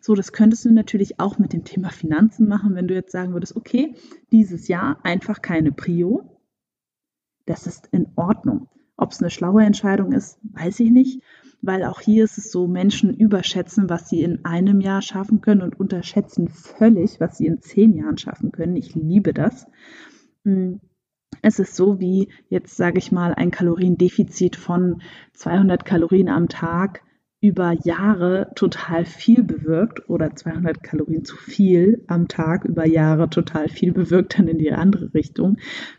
So, 0.00 0.14
das 0.14 0.32
könntest 0.32 0.64
du 0.64 0.72
natürlich 0.72 1.18
auch 1.20 1.38
mit 1.38 1.52
dem 1.52 1.64
Thema 1.64 1.90
Finanzen 1.90 2.48
machen, 2.48 2.74
wenn 2.74 2.88
du 2.88 2.94
jetzt 2.94 3.12
sagen 3.12 3.32
würdest, 3.32 3.56
okay, 3.56 3.94
dieses 4.30 4.68
Jahr 4.68 4.98
einfach 5.02 5.42
keine 5.42 5.72
Prio. 5.72 6.38
Das 7.46 7.66
ist 7.66 7.88
in 7.92 8.08
Ordnung. 8.16 8.68
Ob 8.96 9.12
es 9.12 9.20
eine 9.20 9.30
schlaue 9.30 9.64
Entscheidung 9.64 10.12
ist, 10.12 10.38
weiß 10.42 10.80
ich 10.80 10.90
nicht, 10.90 11.22
weil 11.60 11.84
auch 11.84 12.00
hier 12.00 12.24
ist 12.24 12.38
es 12.38 12.52
so, 12.52 12.66
Menschen 12.66 13.14
überschätzen, 13.14 13.88
was 13.88 14.08
sie 14.08 14.22
in 14.22 14.44
einem 14.44 14.80
Jahr 14.80 15.02
schaffen 15.02 15.40
können 15.40 15.62
und 15.62 15.78
unterschätzen 15.80 16.48
völlig, 16.48 17.18
was 17.18 17.38
sie 17.38 17.46
in 17.46 17.60
zehn 17.60 17.94
Jahren 17.94 18.18
schaffen 18.18 18.52
können. 18.52 18.76
Ich 18.76 18.94
liebe 18.94 19.32
das. 19.32 19.66
Hm. 20.44 20.80
Es 21.40 21.58
ist 21.58 21.74
so 21.74 21.98
wie 21.98 22.28
jetzt, 22.48 22.76
sage 22.76 22.98
ich 22.98 23.10
mal, 23.10 23.34
ein 23.34 23.50
Kaloriendefizit 23.50 24.54
von 24.54 25.02
200 25.32 25.84
Kalorien 25.84 26.28
am 26.28 26.48
Tag 26.48 27.02
über 27.42 27.72
Jahre 27.82 28.52
total 28.54 29.04
viel 29.04 29.42
bewirkt 29.42 30.08
oder 30.08 30.34
200 30.36 30.80
Kalorien 30.80 31.24
zu 31.24 31.36
viel 31.36 32.04
am 32.06 32.28
Tag 32.28 32.64
über 32.64 32.86
Jahre 32.86 33.28
total 33.28 33.68
viel 33.68 33.92
bewirkt 33.92 34.38
dann 34.38 34.46
in 34.46 34.58
die 34.58 34.70
andere 34.70 35.12
Richtung. 35.12 35.56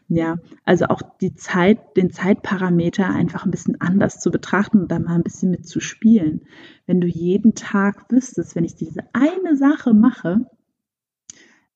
Ja, 0.08 0.38
also 0.64 0.86
auch 0.86 1.02
die 1.20 1.36
Zeit, 1.36 1.98
den 1.98 2.12
Zeitparameter 2.12 3.10
einfach 3.10 3.44
ein 3.44 3.52
bisschen 3.52 3.82
anders 3.82 4.22
zu 4.22 4.32
betrachten 4.32 4.80
und 4.80 4.92
da 4.92 5.00
mal 5.00 5.16
ein 5.16 5.24
bisschen 5.24 5.52
mit 5.52 5.68
zu 5.68 5.82
spielen. 5.82 6.46
Wenn 6.86 7.02
du 7.02 7.08
jeden 7.08 7.56
Tag 7.56 8.10
wüsstest, 8.10 8.56
wenn 8.56 8.64
ich 8.64 8.76
diese 8.76 9.02
eine 9.12 9.58
Sache 9.58 9.94
mache, 9.94 10.50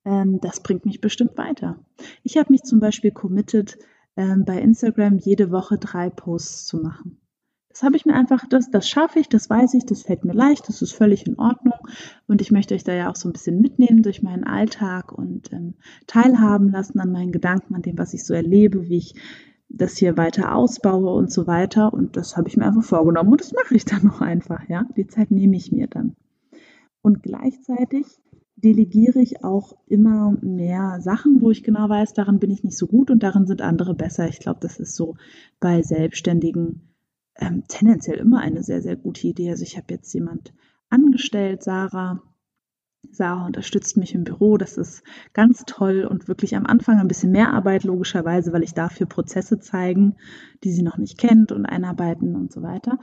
ähm, 0.06 0.40
das 0.40 0.64
bringt 0.64 0.86
mich 0.86 1.02
bestimmt 1.02 1.38
weiter. 1.38 1.78
Ich 2.24 2.38
habe 2.38 2.54
mich 2.54 2.64
zum 2.64 2.80
Beispiel 2.80 3.12
committed, 3.12 3.78
ähm, 4.16 4.46
bei 4.46 4.62
Instagram 4.62 5.18
jede 5.18 5.52
Woche 5.52 5.78
drei 5.78 6.10
Posts 6.10 6.68
zu 6.68 6.78
machen. 6.78 7.20
Das 7.78 7.84
habe 7.84 7.96
ich 7.96 8.08
mir 8.08 8.16
einfach, 8.16 8.44
das, 8.50 8.72
das 8.72 8.90
schaffe 8.90 9.20
ich, 9.20 9.30
das 9.30 9.52
weiß 9.52 9.76
ich, 9.76 9.86
das 9.86 10.02
fällt 10.02 10.26
mir 10.26 10.34
leicht, 10.34 10.68
das 10.68 10.82
ist 10.82 10.94
völlig 10.94 11.28
in 11.28 11.38
Ordnung. 11.38 11.78
Und 12.26 12.42
ich 12.42 12.52
möchte 12.52 12.74
euch 12.74 12.84
da 12.84 12.92
ja 12.92 13.08
auch 13.08 13.16
so 13.16 13.30
ein 13.30 13.34
bisschen 13.34 13.62
mitnehmen 13.62 14.02
durch 14.02 14.24
meinen 14.24 14.46
Alltag 14.46 15.12
und 15.12 15.54
ähm, 15.54 15.76
teilhaben 16.08 16.72
lassen 16.72 17.00
an 17.00 17.12
meinen 17.12 17.32
Gedanken, 17.32 17.76
an 17.76 17.84
dem, 17.84 18.00
was 18.00 18.16
ich 18.16 18.26
so 18.26 18.34
erlebe, 18.34 18.90
wie 18.90 18.98
ich 18.98 19.14
das 19.70 19.96
hier 19.96 20.18
weiter 20.18 20.56
ausbaue 20.56 21.14
und 21.14 21.32
so 21.32 21.46
weiter. 21.46 21.94
Und 21.94 22.18
das 22.18 22.36
habe 22.36 22.48
ich 22.48 22.58
mir 22.58 22.66
einfach 22.66 22.84
vorgenommen 22.84 23.34
und 23.34 23.42
das 23.42 23.54
mache 23.54 23.76
ich 23.76 23.86
dann 23.86 24.06
noch 24.06 24.22
einfach, 24.22 24.68
ja. 24.68 24.88
Die 24.98 25.06
Zeit 25.06 25.30
nehme 25.30 25.56
ich 25.56 25.72
mir 25.72 25.86
dann. 25.86 26.16
Und 27.04 27.22
gleichzeitig 27.22 28.08
delegiere 28.56 29.20
ich 29.20 29.44
auch 29.44 29.78
immer 29.86 30.36
mehr 30.42 30.98
Sachen, 31.00 31.42
wo 31.42 31.52
ich 31.52 31.62
genau 31.62 31.88
weiß, 31.88 32.14
daran 32.14 32.40
bin 32.40 32.50
ich 32.50 32.64
nicht 32.64 32.76
so 32.76 32.88
gut 32.88 33.12
und 33.12 33.22
darin 33.22 33.46
sind 33.46 33.62
andere 33.62 33.94
besser. 33.94 34.28
Ich 34.28 34.40
glaube, 34.40 34.62
das 34.62 34.80
ist 34.80 34.96
so 34.96 35.14
bei 35.60 35.84
Selbstständigen 35.84 36.82
ähm, 37.40 37.64
tendenziell 37.68 38.18
immer 38.18 38.40
eine 38.40 38.64
sehr, 38.64 38.82
sehr 38.82 38.96
gute 38.96 39.28
Idee. 39.28 39.50
Also 39.50 39.64
ich 39.64 39.78
habe 39.78 39.94
jetzt 39.94 40.14
jemand 40.14 40.54
angestellt, 40.90 41.64
Sarah. 41.64 42.22
Sarah 43.10 43.46
unterstützt 43.46 43.96
mich 43.96 44.14
im 44.16 44.24
Büro. 44.24 44.58
Das 44.58 44.78
ist 44.78 45.04
ganz 45.34 45.64
toll 45.66 46.06
und 46.06 46.28
wirklich 46.28 46.56
am 46.56 46.66
Anfang 46.66 47.00
ein 47.00 47.08
bisschen 47.08 47.32
mehr 47.32 47.54
Arbeit, 47.54 47.84
logischerweise, 47.84 48.52
weil 48.52 48.64
ich 48.64 48.74
dafür 48.74 49.06
Prozesse 49.06 49.60
zeigen, 49.60 50.16
die 50.64 50.72
sie 50.72 50.84
noch 50.84 50.98
nicht 50.98 51.18
kennt 51.18 51.52
und 51.52 51.66
einarbeiten 51.66 52.36
und 52.36 52.52
so 52.52 52.62
weiter. 52.64 53.00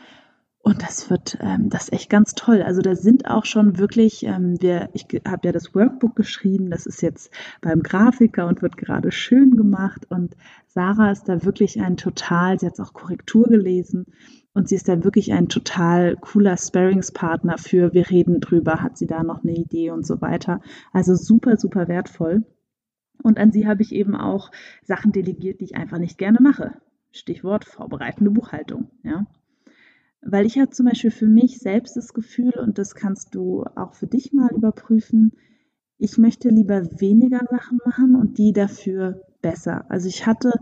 Und 0.65 0.83
das 0.83 1.11
wird, 1.11 1.37
ähm, 1.43 1.69
das 1.69 1.85
ist 1.85 1.93
echt 1.93 2.09
ganz 2.09 2.35
toll. 2.35 2.63
Also 2.63 2.81
da 2.81 2.97
sind 2.97 3.27
auch 3.27 3.45
schon 3.45 3.77
wirklich, 3.77 4.25
ähm, 4.25 4.57
wir, 4.63 4.89
ich 4.95 5.07
habe 5.29 5.47
ja 5.47 5.53
das 5.53 5.75
Workbook 5.75 6.17
geschrieben, 6.17 6.71
das 6.71 6.87
ist 6.87 7.03
jetzt 7.03 7.31
beim 7.61 7.83
Grafiker 7.83 8.47
und 8.47 8.63
wird 8.63 8.79
gerade 8.79 9.13
schön 9.13 9.59
gemacht. 9.59 10.07
Und 10.09 10.39
Sarah 10.67 11.11
ist 11.11 11.29
da 11.29 11.45
wirklich 11.45 11.83
ein 11.83 11.99
total, 11.99 12.59
sie 12.59 12.67
hat 12.67 12.81
auch 12.81 12.95
Korrektur 12.95 13.45
gelesen 13.47 14.07
und 14.55 14.71
sie 14.71 14.77
ist 14.77 14.89
da 14.89 15.05
wirklich 15.05 15.35
ein 15.35 15.51
total 15.51 16.17
cooler 16.17 16.57
Sparingspartner 16.57 17.59
für, 17.59 17.93
wir 17.93 18.09
reden 18.09 18.41
drüber, 18.41 18.83
hat 18.83 18.97
sie 18.97 19.07
da 19.07 19.23
noch 19.23 19.45
eine 19.45 19.53
Idee 19.53 19.91
und 19.91 20.07
so 20.07 20.23
weiter. 20.23 20.63
Also 20.95 21.15
super, 21.15 21.59
super 21.59 21.89
wertvoll. 21.89 22.43
Und 23.23 23.39
an 23.39 23.53
sie 23.53 23.69
habe 23.69 23.83
ich 23.83 23.93
eben 23.93 24.17
auch 24.17 24.51
Sachen 24.83 25.13
delegiert, 25.13 25.61
die 25.61 25.67
ich 25.67 25.77
einfach 25.77 25.99
nicht 25.99 26.17
gerne 26.17 26.39
mache. 26.41 26.73
Stichwort 27.13 27.67
vorbereitende 27.67 28.31
Buchhaltung, 28.31 28.91
ja. 29.03 29.27
Weil 30.27 30.47
ich 30.47 30.59
habe 30.59 30.71
zum 30.71 30.87
Beispiel 30.87 31.11
für 31.11 31.27
mich 31.27 31.59
selbst 31.59 31.97
das 31.97 32.15
Gefühl, 32.15 32.55
und 32.59 32.79
das 32.79 32.95
kannst 32.95 33.35
du 33.35 33.65
auch 33.77 33.95
für 33.95 34.07
dich 34.07 34.33
mal 34.33 34.51
überprüfen, 34.55 35.33
ich 35.99 36.19
möchte 36.19 36.49
lieber 36.49 36.83
weniger 37.01 37.41
Sachen 37.51 37.79
machen 37.85 38.17
und 38.17 38.39
die 38.39 38.53
dafür 38.53 39.23
besser. 39.43 39.91
Also 39.91 40.09
ich 40.09 40.27
hatte 40.27 40.53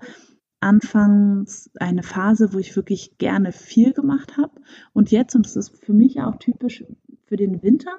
anfangs 0.61 1.71
eine 1.79 2.03
Phase, 2.03 2.53
wo 2.53 2.59
ich 2.59 2.77
wirklich 2.77 3.19
gerne 3.19 3.53
viel 3.53 3.93
gemacht 3.93 4.37
habe. 4.37 4.61
Und 4.93 5.11
jetzt, 5.11 5.35
und 5.35 5.47
das 5.47 5.57
ist 5.57 5.77
für 5.85 5.93
mich 5.93 6.21
auch 6.21 6.37
typisch 6.37 6.85
für 7.25 7.37
den 7.37 7.63
Winter, 7.63 7.91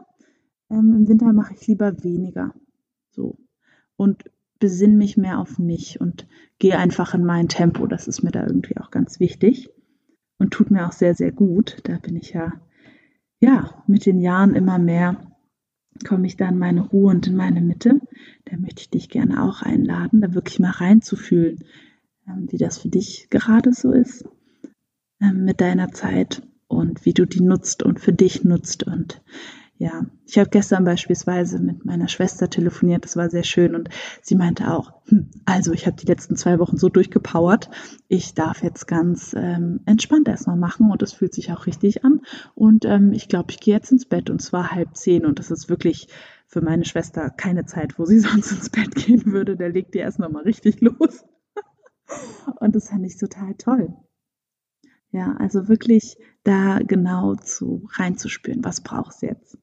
ähm, 0.70 0.94
im 0.94 1.08
Winter 1.08 1.34
mache 1.34 1.54
ich 1.54 1.68
lieber 1.68 2.04
weniger. 2.04 2.54
So. 3.10 3.38
Und 3.96 4.26
besinne 4.60 4.96
mich 4.96 5.18
mehr 5.18 5.40
auf 5.40 5.60
mich 5.60 6.00
und 6.00 6.28
gehe 6.60 6.78
einfach 6.78 7.14
in 7.14 7.26
mein 7.26 7.48
Tempo. 7.48 7.88
Das 7.88 8.08
ist 8.08 8.24
mir 8.24 8.32
da 8.32 8.46
irgendwie 8.46 8.78
auch 8.78 8.92
ganz 8.92 9.20
wichtig 9.20 9.70
und 10.44 10.52
tut 10.52 10.70
mir 10.72 10.86
auch 10.86 10.92
sehr, 10.92 11.16
sehr 11.16 11.32
gut. 11.32 11.78
Da 11.84 11.98
bin 11.98 12.16
ich 12.16 12.34
ja, 12.34 12.54
ja, 13.40 13.84
mit 13.88 14.06
den 14.06 14.20
Jahren 14.20 14.56
immer 14.56 14.78
mehr 14.78 15.18
komme 16.08 16.28
ich 16.28 16.38
da 16.38 16.50
in 16.50 16.58
meine 16.58 16.82
Ruhe 16.82 17.12
und 17.12 17.28
in 17.28 17.36
meine 17.36 17.62
Mitte. 17.62 18.02
Da 18.46 18.58
möchte 18.58 18.82
ich 18.82 18.90
dich 18.90 19.10
gerne 19.10 19.44
auch 19.44 19.62
einladen, 19.62 20.22
da 20.22 20.34
wirklich 20.34 20.60
mal 20.60 20.72
reinzufühlen, 20.72 21.64
ähm, 22.28 22.48
wie 22.50 22.58
das 22.58 22.80
für 22.80 22.90
dich 22.90 23.28
gerade 23.30 23.74
so 23.74 23.92
ist 23.92 24.26
ähm, 25.22 25.46
mit 25.46 25.62
deiner 25.62 25.92
Zeit 25.92 26.42
und 26.68 27.06
wie 27.06 27.14
du 27.14 27.26
die 27.26 27.42
nutzt 27.42 27.84
und 27.84 28.00
für 28.00 28.14
dich 28.14 28.44
nutzt 28.44 28.84
und 28.84 29.22
ja, 29.84 30.06
ich 30.26 30.40
habe 30.40 30.50
gestern 30.50 30.86
beispielsweise 30.86 31.60
mit 31.60 31.84
meiner 31.84 32.08
Schwester 32.08 32.50
telefoniert, 32.50 33.04
das 33.04 33.18
war 33.18 33.30
sehr 33.30 33.44
schön 33.44 33.76
und 33.76 33.90
sie 34.22 34.36
meinte 34.36 34.72
auch, 34.72 34.94
hm, 35.10 35.30
also 35.44 35.74
ich 35.74 35.88
habe 35.88 35.98
die 35.98 36.06
letzten 36.06 36.38
zwei 36.38 36.58
Wochen 36.60 36.78
so 36.78 36.88
durchgepowert, 36.88 37.70
ich 38.08 38.34
darf 38.34 38.64
jetzt 38.64 38.88
ganz 38.88 39.36
ähm, 39.38 39.82
entspannt 39.86 40.30
erstmal 40.30 40.56
machen 40.56 40.90
und 40.90 41.04
es 41.04 41.12
fühlt 41.12 41.34
sich 41.34 41.52
auch 41.52 41.66
richtig 41.66 42.06
an 42.06 42.22
und 42.56 42.86
ähm, 42.86 43.12
ich 43.12 43.28
glaube, 43.28 43.52
ich 43.52 43.60
gehe 43.60 43.74
jetzt 43.76 43.92
ins 43.92 44.06
Bett 44.06 44.30
und 44.30 44.42
zwar 44.42 44.72
halb 44.72 44.96
zehn 44.96 45.26
und 45.26 45.38
das 45.38 45.52
ist 45.52 45.68
wirklich 45.68 46.08
für 46.48 46.62
meine 46.62 46.86
Schwester 46.86 47.30
keine 47.30 47.66
Zeit, 47.66 48.00
wo 48.00 48.06
sie 48.06 48.20
sonst 48.22 48.54
ins 48.54 48.70
Bett 48.70 48.96
gehen 48.96 49.34
würde, 49.34 49.58
der 49.58 49.68
legt 49.68 49.96
die 49.96 50.00
erst 50.00 50.18
nochmal 50.18 50.44
richtig 50.44 50.80
los 50.80 51.26
und 52.62 52.74
das 52.74 52.88
fand 52.88 53.06
ich 53.06 53.18
total 53.18 53.56
toll. 53.56 53.94
Ja, 55.12 55.36
also 55.40 55.68
wirklich 55.68 56.16
da 56.46 56.80
genau 56.80 57.36
zu 57.36 57.90
reinzuspüren, 57.92 58.64
was 58.64 58.82
brauchst 58.82 59.22
du 59.22 59.26
jetzt? 59.28 59.58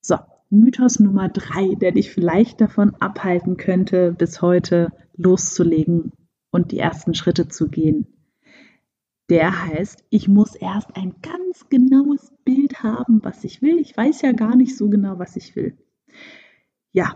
So, 0.00 0.16
Mythos 0.50 0.98
Nummer 0.98 1.28
drei, 1.28 1.74
der 1.74 1.92
dich 1.92 2.10
vielleicht 2.10 2.60
davon 2.60 2.94
abhalten 2.96 3.56
könnte, 3.56 4.12
bis 4.12 4.40
heute 4.40 4.90
loszulegen 5.16 6.12
und 6.50 6.72
die 6.72 6.78
ersten 6.78 7.14
Schritte 7.14 7.48
zu 7.48 7.68
gehen. 7.68 8.06
Der 9.28 9.66
heißt, 9.66 10.04
ich 10.08 10.26
muss 10.26 10.54
erst 10.54 10.96
ein 10.96 11.16
ganz 11.20 11.68
genaues 11.68 12.32
Bild 12.44 12.82
haben, 12.82 13.22
was 13.22 13.44
ich 13.44 13.60
will. 13.60 13.78
Ich 13.78 13.94
weiß 13.94 14.22
ja 14.22 14.32
gar 14.32 14.56
nicht 14.56 14.76
so 14.76 14.88
genau, 14.88 15.18
was 15.18 15.36
ich 15.36 15.54
will. 15.54 15.76
Ja, 16.92 17.14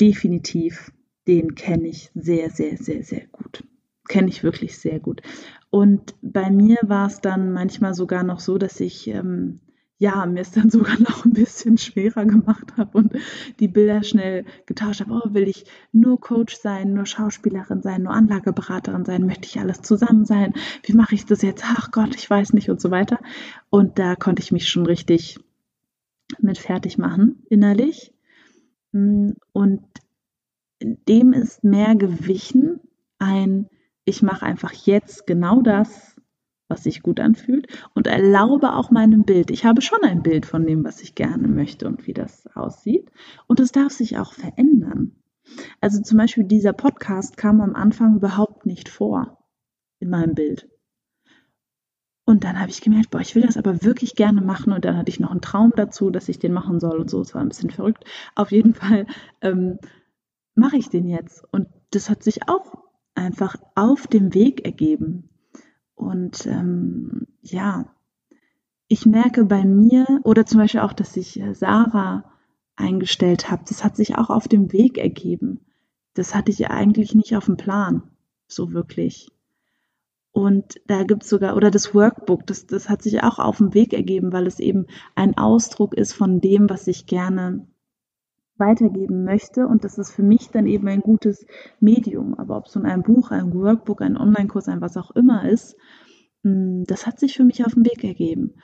definitiv, 0.00 0.92
den 1.26 1.54
kenne 1.54 1.88
ich 1.88 2.10
sehr, 2.14 2.48
sehr, 2.50 2.78
sehr, 2.78 3.02
sehr 3.02 3.26
gut. 3.26 3.64
Kenne 4.08 4.28
ich 4.28 4.42
wirklich 4.42 4.78
sehr 4.78 5.00
gut. 5.00 5.20
Und 5.68 6.14
bei 6.22 6.50
mir 6.50 6.78
war 6.82 7.08
es 7.08 7.20
dann 7.20 7.52
manchmal 7.52 7.92
sogar 7.92 8.22
noch 8.22 8.40
so, 8.40 8.56
dass 8.56 8.80
ich 8.80 9.08
ähm, 9.08 9.60
ja, 9.98 10.26
mir 10.26 10.40
es 10.40 10.50
dann 10.50 10.70
sogar 10.70 10.98
noch 11.00 11.24
ein 11.24 11.32
bisschen 11.32 11.78
schwerer 11.78 12.24
gemacht 12.24 12.76
habe 12.76 12.98
und 12.98 13.12
die 13.60 13.68
Bilder 13.68 14.02
schnell 14.02 14.44
getauscht 14.66 15.00
habe. 15.00 15.12
Oh, 15.12 15.34
will 15.34 15.48
ich 15.48 15.64
nur 15.92 16.20
Coach 16.20 16.56
sein, 16.56 16.92
nur 16.92 17.06
Schauspielerin 17.06 17.82
sein, 17.82 18.02
nur 18.02 18.12
Anlageberaterin 18.12 19.04
sein? 19.04 19.26
Möchte 19.26 19.46
ich 19.46 19.58
alles 19.58 19.82
zusammen 19.82 20.24
sein? 20.24 20.52
Wie 20.82 20.92
mache 20.92 21.14
ich 21.14 21.24
das 21.24 21.42
jetzt? 21.42 21.64
Ach 21.66 21.90
Gott, 21.90 22.14
ich 22.14 22.28
weiß 22.28 22.52
nicht 22.52 22.70
und 22.70 22.80
so 22.80 22.90
weiter. 22.90 23.18
Und 23.70 23.98
da 23.98 24.16
konnte 24.16 24.42
ich 24.42 24.52
mich 24.52 24.68
schon 24.68 24.86
richtig 24.86 25.38
mit 26.40 26.58
fertig 26.58 26.98
machen, 26.98 27.42
innerlich. 27.48 28.12
Und 28.92 29.82
dem 30.82 31.32
ist 31.32 31.64
mehr 31.64 31.94
gewichen 31.94 32.80
ein, 33.18 33.68
ich 34.04 34.22
mache 34.22 34.44
einfach 34.44 34.72
jetzt 34.72 35.26
genau 35.26 35.62
das, 35.62 36.15
was 36.68 36.82
sich 36.84 37.02
gut 37.02 37.20
anfühlt 37.20 37.66
und 37.94 38.06
erlaube 38.06 38.74
auch 38.74 38.90
meinem 38.90 39.24
Bild. 39.24 39.50
Ich 39.50 39.64
habe 39.64 39.82
schon 39.82 40.02
ein 40.02 40.22
Bild 40.22 40.46
von 40.46 40.66
dem, 40.66 40.84
was 40.84 41.02
ich 41.02 41.14
gerne 41.14 41.48
möchte 41.48 41.86
und 41.86 42.06
wie 42.06 42.14
das 42.14 42.46
aussieht. 42.54 43.10
Und 43.46 43.60
es 43.60 43.72
darf 43.72 43.92
sich 43.92 44.18
auch 44.18 44.32
verändern. 44.32 45.12
Also 45.80 46.02
zum 46.02 46.18
Beispiel 46.18 46.44
dieser 46.44 46.72
Podcast 46.72 47.36
kam 47.36 47.60
am 47.60 47.74
Anfang 47.74 48.16
überhaupt 48.16 48.66
nicht 48.66 48.88
vor 48.88 49.38
in 50.00 50.10
meinem 50.10 50.34
Bild. 50.34 50.68
Und 52.24 52.42
dann 52.42 52.58
habe 52.58 52.70
ich 52.70 52.80
gemerkt, 52.80 53.10
boah, 53.10 53.20
ich 53.20 53.36
will 53.36 53.42
das 53.42 53.56
aber 53.56 53.84
wirklich 53.84 54.16
gerne 54.16 54.40
machen. 54.40 54.72
Und 54.72 54.84
dann 54.84 54.96
hatte 54.96 55.10
ich 55.10 55.20
noch 55.20 55.30
einen 55.30 55.40
Traum 55.40 55.72
dazu, 55.76 56.10
dass 56.10 56.28
ich 56.28 56.40
den 56.40 56.52
machen 56.52 56.80
soll 56.80 56.98
und 56.98 57.08
so. 57.08 57.20
Es 57.20 57.34
war 57.34 57.40
ein 57.40 57.48
bisschen 57.48 57.70
verrückt. 57.70 58.04
Auf 58.34 58.50
jeden 58.50 58.74
Fall 58.74 59.06
ähm, 59.42 59.78
mache 60.56 60.76
ich 60.76 60.88
den 60.88 61.06
jetzt. 61.06 61.44
Und 61.52 61.68
das 61.92 62.10
hat 62.10 62.24
sich 62.24 62.48
auch 62.48 62.74
einfach 63.14 63.54
auf 63.76 64.08
dem 64.08 64.34
Weg 64.34 64.64
ergeben. 64.64 65.28
Und 65.96 66.46
ähm, 66.46 67.26
ja, 67.42 67.86
ich 68.86 69.06
merke 69.06 69.44
bei 69.44 69.64
mir 69.64 70.20
oder 70.22 70.46
zum 70.46 70.60
Beispiel 70.60 70.80
auch, 70.80 70.92
dass 70.92 71.16
ich 71.16 71.40
äh, 71.40 71.54
Sarah 71.54 72.24
eingestellt 72.76 73.50
habe, 73.50 73.64
das 73.66 73.82
hat 73.82 73.96
sich 73.96 74.16
auch 74.16 74.30
auf 74.30 74.46
dem 74.46 74.72
Weg 74.72 74.98
ergeben. 74.98 75.60
Das 76.14 76.34
hatte 76.34 76.52
ich 76.52 76.70
eigentlich 76.70 77.14
nicht 77.14 77.34
auf 77.34 77.46
dem 77.46 77.56
Plan, 77.56 78.02
so 78.46 78.72
wirklich. 78.72 79.30
Und 80.32 80.78
da 80.86 81.02
gibt 81.04 81.22
es 81.22 81.30
sogar, 81.30 81.56
oder 81.56 81.70
das 81.70 81.94
Workbook, 81.94 82.46
das, 82.46 82.66
das 82.66 82.90
hat 82.90 83.02
sich 83.02 83.22
auch 83.22 83.38
auf 83.38 83.56
dem 83.56 83.72
Weg 83.72 83.94
ergeben, 83.94 84.32
weil 84.32 84.46
es 84.46 84.60
eben 84.60 84.86
ein 85.14 85.38
Ausdruck 85.38 85.94
ist 85.94 86.12
von 86.12 86.42
dem, 86.42 86.68
was 86.68 86.86
ich 86.86 87.06
gerne 87.06 87.66
weitergeben 88.58 89.24
möchte. 89.24 89.66
Und 89.66 89.84
das 89.84 89.98
ist 89.98 90.12
für 90.12 90.22
mich 90.22 90.50
dann 90.50 90.66
eben 90.66 90.88
ein 90.88 91.00
gutes 91.00 91.46
Medium. 91.80 92.34
Aber 92.34 92.56
ob 92.56 92.66
es 92.66 92.72
so 92.72 92.80
ein 92.80 93.02
Buch, 93.02 93.30
ein 93.30 93.54
Workbook, 93.54 94.02
ein 94.02 94.16
Online-Kurs, 94.16 94.68
ein 94.68 94.80
was 94.80 94.96
auch 94.96 95.10
immer 95.12 95.48
ist, 95.48 95.76
hm, 96.42 96.84
das 96.86 97.06
hat 97.06 97.18
sich 97.18 97.36
für 97.36 97.44
mich 97.44 97.64
auf 97.64 97.74
den 97.74 97.84
Weg 97.84 98.04
ergeben. 98.04 98.54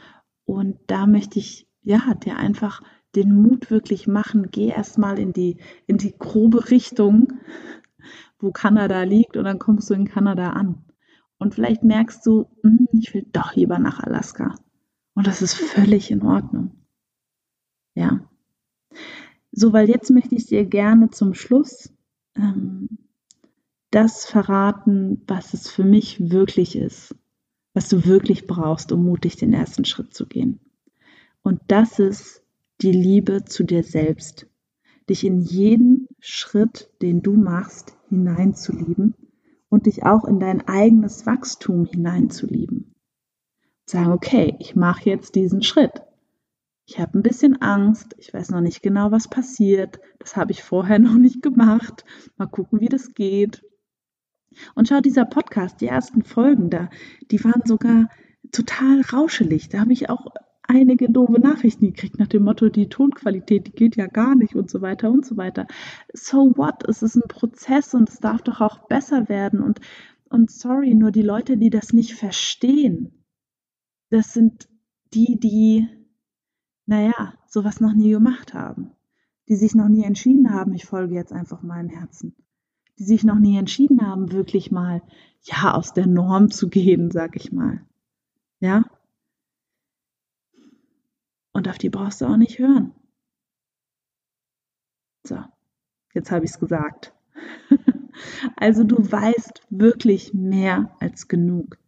Und 0.44 0.78
da 0.86 1.06
möchte 1.06 1.38
ich, 1.38 1.68
ja, 1.82 2.14
dir 2.14 2.36
einfach 2.36 2.82
den 3.14 3.34
Mut 3.34 3.70
wirklich 3.70 4.06
machen, 4.06 4.48
geh 4.50 4.68
erstmal 4.68 5.18
in 5.18 5.32
die, 5.32 5.58
in 5.86 5.98
die 5.98 6.14
grobe 6.16 6.70
Richtung, 6.70 7.32
wo 8.38 8.50
Kanada 8.50 9.02
liegt, 9.02 9.36
und 9.36 9.44
dann 9.44 9.58
kommst 9.58 9.90
du 9.90 9.94
in 9.94 10.06
Kanada 10.06 10.50
an. 10.50 10.84
Und 11.38 11.54
vielleicht 11.54 11.82
merkst 11.82 12.24
du, 12.24 12.46
hm, 12.62 12.88
ich 12.92 13.12
will 13.14 13.26
doch 13.32 13.54
lieber 13.54 13.78
nach 13.78 14.00
Alaska. 14.00 14.54
Und 15.14 15.26
das 15.26 15.42
ist 15.42 15.54
völlig 15.54 16.10
in 16.10 16.22
Ordnung. 16.22 16.70
Ja. 17.94 18.20
So, 19.52 19.72
weil 19.72 19.88
jetzt 19.88 20.10
möchte 20.10 20.34
ich 20.34 20.46
dir 20.46 20.64
gerne 20.64 21.10
zum 21.10 21.34
Schluss 21.34 21.92
ähm, 22.36 22.88
das 23.90 24.24
verraten, 24.24 25.22
was 25.26 25.52
es 25.52 25.70
für 25.70 25.84
mich 25.84 26.30
wirklich 26.30 26.76
ist, 26.76 27.14
was 27.74 27.90
du 27.90 28.06
wirklich 28.06 28.46
brauchst, 28.46 28.90
um 28.90 29.04
mutig 29.04 29.36
den 29.36 29.52
ersten 29.52 29.84
Schritt 29.84 30.14
zu 30.14 30.26
gehen. 30.26 30.58
Und 31.42 31.60
das 31.68 31.98
ist 31.98 32.42
die 32.80 32.92
Liebe 32.92 33.44
zu 33.44 33.64
dir 33.64 33.82
selbst, 33.82 34.46
dich 35.10 35.24
in 35.24 35.40
jeden 35.40 36.08
Schritt, 36.18 36.90
den 37.02 37.22
du 37.22 37.34
machst, 37.34 37.94
hineinzulieben 38.08 39.14
und 39.68 39.84
dich 39.84 40.04
auch 40.04 40.24
in 40.24 40.40
dein 40.40 40.66
eigenes 40.66 41.26
Wachstum 41.26 41.84
hineinzulieben. 41.84 42.94
Sagen, 43.84 44.12
okay, 44.12 44.56
ich 44.58 44.74
mache 44.74 45.10
jetzt 45.10 45.34
diesen 45.34 45.62
Schritt. 45.62 45.92
Ich 46.84 46.98
habe 46.98 47.18
ein 47.18 47.22
bisschen 47.22 47.62
Angst, 47.62 48.14
ich 48.18 48.34
weiß 48.34 48.50
noch 48.50 48.60
nicht 48.60 48.82
genau, 48.82 49.12
was 49.12 49.28
passiert, 49.28 50.00
das 50.18 50.36
habe 50.36 50.52
ich 50.52 50.62
vorher 50.62 50.98
noch 50.98 51.14
nicht 51.14 51.42
gemacht. 51.42 52.04
Mal 52.36 52.46
gucken, 52.46 52.80
wie 52.80 52.88
das 52.88 53.14
geht. 53.14 53.64
Und 54.74 54.88
schau, 54.88 55.00
dieser 55.00 55.24
Podcast, 55.24 55.80
die 55.80 55.86
ersten 55.86 56.22
Folgen 56.22 56.68
da, 56.70 56.90
die 57.30 57.42
waren 57.42 57.62
sogar 57.64 58.08
total 58.50 59.00
rauschelig. 59.00 59.68
Da 59.70 59.80
habe 59.80 59.92
ich 59.92 60.10
auch 60.10 60.26
einige 60.62 61.10
doofe 61.10 61.40
Nachrichten 61.40 61.86
gekriegt 61.86 62.18
nach 62.18 62.26
dem 62.26 62.44
Motto, 62.44 62.68
die 62.68 62.88
Tonqualität, 62.88 63.66
die 63.66 63.72
geht 63.72 63.96
ja 63.96 64.06
gar 64.06 64.34
nicht 64.34 64.54
und 64.54 64.70
so 64.70 64.80
weiter 64.80 65.10
und 65.10 65.24
so 65.24 65.36
weiter. 65.36 65.66
So 66.12 66.56
what? 66.56 66.86
Es 66.88 67.02
ist 67.02 67.16
ein 67.16 67.28
Prozess 67.28 67.94
und 67.94 68.08
es 68.08 68.20
darf 68.20 68.42
doch 68.42 68.60
auch 68.60 68.86
besser 68.88 69.28
werden. 69.28 69.60
Und, 69.60 69.80
und 70.28 70.50
sorry, 70.50 70.94
nur 70.94 71.10
die 71.10 71.22
Leute, 71.22 71.56
die 71.56 71.70
das 71.70 71.92
nicht 71.92 72.14
verstehen, 72.14 73.24
das 74.10 74.34
sind 74.34 74.68
die, 75.14 75.38
die, 75.38 75.88
naja, 76.86 77.34
sowas 77.46 77.80
noch 77.80 77.94
nie 77.94 78.10
gemacht 78.10 78.54
haben. 78.54 78.90
Die 79.48 79.56
sich 79.56 79.74
noch 79.74 79.88
nie 79.88 80.04
entschieden 80.04 80.52
haben, 80.52 80.74
ich 80.74 80.86
folge 80.86 81.14
jetzt 81.14 81.32
einfach 81.32 81.62
meinem 81.62 81.88
Herzen. 81.88 82.34
Die 82.98 83.04
sich 83.04 83.24
noch 83.24 83.38
nie 83.38 83.58
entschieden 83.58 84.06
haben, 84.06 84.32
wirklich 84.32 84.70
mal, 84.70 85.02
ja, 85.42 85.74
aus 85.74 85.92
der 85.92 86.06
Norm 86.06 86.50
zu 86.50 86.68
gehen, 86.68 87.10
sag 87.10 87.36
ich 87.36 87.52
mal. 87.52 87.80
Ja, 88.60 88.84
und 91.52 91.68
auf 91.68 91.78
die 91.78 91.90
brauchst 91.90 92.20
du 92.20 92.26
auch 92.26 92.36
nicht 92.36 92.58
hören. 92.58 92.94
So, 95.24 95.38
jetzt 96.14 96.30
habe 96.30 96.44
ich 96.44 96.50
es 96.50 96.58
gesagt. 96.58 97.14
also 98.56 98.84
du 98.84 98.96
weißt 98.98 99.62
wirklich 99.70 100.34
mehr 100.34 100.96
als 101.00 101.28
genug. 101.28 101.78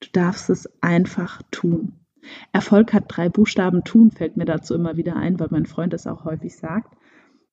Du 0.00 0.08
darfst 0.12 0.50
es 0.50 0.68
einfach 0.82 1.42
tun. 1.50 2.03
Erfolg 2.52 2.92
hat 2.92 3.04
drei 3.08 3.28
Buchstaben 3.28 3.84
tun, 3.84 4.10
fällt 4.10 4.36
mir 4.36 4.44
dazu 4.44 4.74
immer 4.74 4.96
wieder 4.96 5.16
ein, 5.16 5.38
weil 5.38 5.48
mein 5.50 5.66
Freund 5.66 5.92
das 5.92 6.06
auch 6.06 6.24
häufig 6.24 6.56
sagt. 6.56 6.96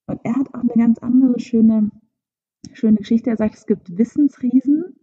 Und 0.08 0.20
er 0.24 0.36
hat 0.36 0.54
auch 0.54 0.62
eine 0.62 0.74
ganz 0.76 1.00
andere 1.00 1.40
schöne, 1.40 1.92
schöne 2.74 2.98
Geschichte. 2.98 3.30
Er 3.30 3.38
sagt, 3.38 3.56
es 3.56 3.66
gibt 3.66 3.98
Wissensriesen 3.98 4.96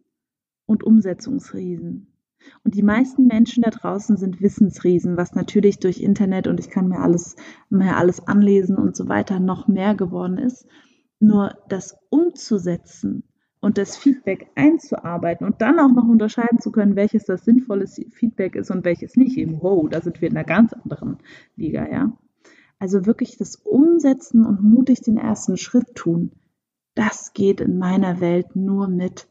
und 0.67 0.85
Umsetzungsriesen. 0.85 2.13
Und 2.65 2.75
die 2.75 2.83
meisten 2.83 3.27
Menschen 3.27 3.63
da 3.63 3.71
draußen 3.71 4.17
sind 4.17 4.41
Wissensriesen, 4.41 5.17
was 5.17 5.35
natürlich 5.35 5.79
durch 5.81 6.01
Internet 6.01 6.47
und 6.47 6.61
ich 6.61 6.71
kann 6.71 6.89
mir 6.89 7.01
alles, 7.01 7.37
mir 7.69 7.97
alles 7.97 8.27
anlesen 8.27 8.77
und 8.77 8.97
so 8.97 9.09
weiter 9.09 9.41
noch 9.41 9.69
mehr 9.69 9.95
geworden 9.95 10.39
ist. 10.39 10.67
Nur 11.21 11.59
das 11.69 11.99
umzusetzen 12.11 13.25
und 13.61 13.79
das 13.79 13.97
Feedback 13.97 14.51
einzuarbeiten 14.55 15.47
und 15.47 15.61
dann 15.61 15.79
auch 15.81 15.91
noch 15.91 16.09
unterscheiden 16.09 16.61
zu 16.61 16.71
können, 16.71 16.97
welches 16.97 17.25
das 17.25 17.45
sinnvolle 17.45 17.87
Feedback 17.87 18.55
ist 18.55 18.71
und 18.71 18.85
welches 18.85 19.17
nicht. 19.17 19.37
Eben, 19.37 19.61
wow, 19.61 19.89
da 19.89 20.01
sind 20.01 20.21
wir 20.21 20.29
in 20.29 20.37
einer 20.37 20.47
ganz 20.47 20.73
anderen 20.73 21.19
Liga, 21.57 21.89
ja. 21.91 22.17
Also 22.79 23.07
wirklich 23.07 23.37
das 23.37 23.57
Umsetzen 23.57 24.45
und 24.45 24.63
mutig 24.63 25.01
den 25.01 25.17
ersten 25.17 25.57
Schritt 25.57 25.97
tun, 25.97 26.31
das 26.95 27.33
geht 27.33 27.61
in 27.61 27.79
meiner 27.79 28.21
Welt 28.21 28.55
nur 28.55 28.89
mit, 28.89 29.29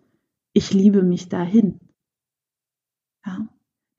ich 0.53 0.73
liebe 0.73 1.03
mich 1.03 1.29
dahin. 1.29 1.79
Ja. 3.25 3.49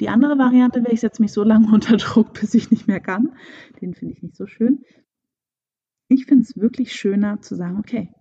Die 0.00 0.08
andere 0.08 0.38
Variante 0.38 0.82
wäre, 0.82 0.92
ich 0.92 1.00
setze 1.00 1.22
mich 1.22 1.32
so 1.32 1.42
lange 1.42 1.68
unter 1.72 1.96
Druck, 1.96 2.34
bis 2.34 2.54
ich 2.54 2.70
nicht 2.70 2.86
mehr 2.86 3.00
kann. 3.00 3.36
Den 3.80 3.94
finde 3.94 4.14
ich 4.14 4.22
nicht 4.22 4.36
so 4.36 4.46
schön. 4.46 4.84
Ich 6.08 6.26
finde 6.26 6.42
es 6.42 6.56
wirklich 6.56 6.94
schöner 6.94 7.40
zu 7.40 7.54
sagen, 7.54 7.78
okay, 7.78 8.14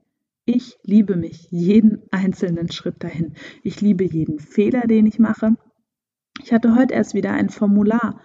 ich 0.48 0.80
liebe 0.84 1.18
mich 1.18 1.52
jeden 1.52 2.02
einzelnen 2.10 2.72
Schritt 2.72 3.04
dahin. 3.04 3.36
Ich 3.64 3.82
liebe 3.82 4.06
jeden 4.06 4.40
Fehler, 4.40 4.88
den 4.88 5.06
ich 5.06 5.20
mache. 5.20 5.56
Ich 6.42 6.54
hatte 6.54 6.74
heute 6.76 6.94
erst 6.94 7.14
wieder 7.14 7.34
ein 7.34 7.50
Formular. 7.50 8.22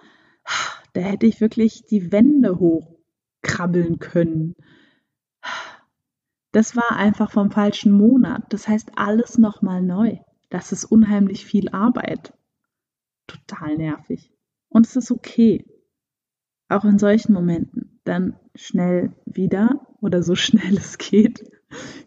Da 0.93 1.01
hätte 1.01 1.25
ich 1.25 1.41
wirklich 1.41 1.83
die 1.85 2.11
Wände 2.11 2.59
hochkrabbeln 2.59 3.99
können. 3.99 4.55
Das 6.53 6.75
war 6.77 6.95
einfach 6.95 7.29
vom 7.29 7.51
falschen 7.51 7.91
Monat. 7.91 8.43
Das 8.49 8.67
heißt, 8.67 8.91
alles 8.95 9.37
nochmal 9.37 9.81
neu. 9.81 10.19
Das 10.49 10.71
ist 10.71 10.85
unheimlich 10.85 11.45
viel 11.45 11.69
Arbeit 11.69 12.33
total 13.27 13.77
nervig. 13.77 14.31
Und 14.69 14.85
es 14.85 14.95
ist 14.95 15.11
okay, 15.11 15.65
auch 16.69 16.85
in 16.85 16.99
solchen 16.99 17.33
Momenten 17.33 17.99
dann 18.05 18.39
schnell 18.55 19.13
wieder 19.25 19.87
oder 19.99 20.23
so 20.23 20.35
schnell 20.35 20.77
es 20.77 20.97
geht, 20.97 21.43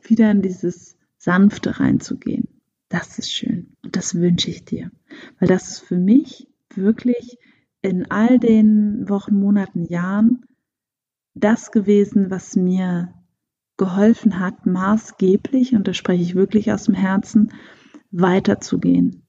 wieder 0.03 0.31
in 0.31 0.43
dieses 0.43 0.97
Sanfte 1.19 1.81
reinzugehen. 1.81 2.49
Das 2.89 3.19
ist 3.19 3.33
schön 3.33 3.77
und 3.83 3.97
das 3.97 4.15
wünsche 4.15 4.51
ich 4.51 4.65
dir, 4.65 4.91
weil 5.39 5.49
das 5.49 5.69
ist 5.69 5.81
für 5.81 5.99
mich 5.99 6.49
wirklich 6.75 7.39
in 7.83 8.11
all 8.11 8.39
den 8.39 9.09
Wochen, 9.09 9.35
Monaten, 9.35 9.85
Jahren 9.85 10.45
das 11.35 11.71
gewesen, 11.71 12.31
was 12.31 12.57
mir 12.57 13.13
geholfen 13.77 14.41
hat, 14.41 14.65
maßgeblich, 14.65 15.75
und 15.75 15.87
da 15.87 15.93
spreche 15.93 16.23
ich 16.23 16.35
wirklich 16.35 16.73
aus 16.73 16.85
dem 16.85 16.95
Herzen, 16.95 17.53
weiterzugehen. 18.11 19.27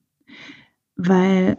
Weil 0.96 1.58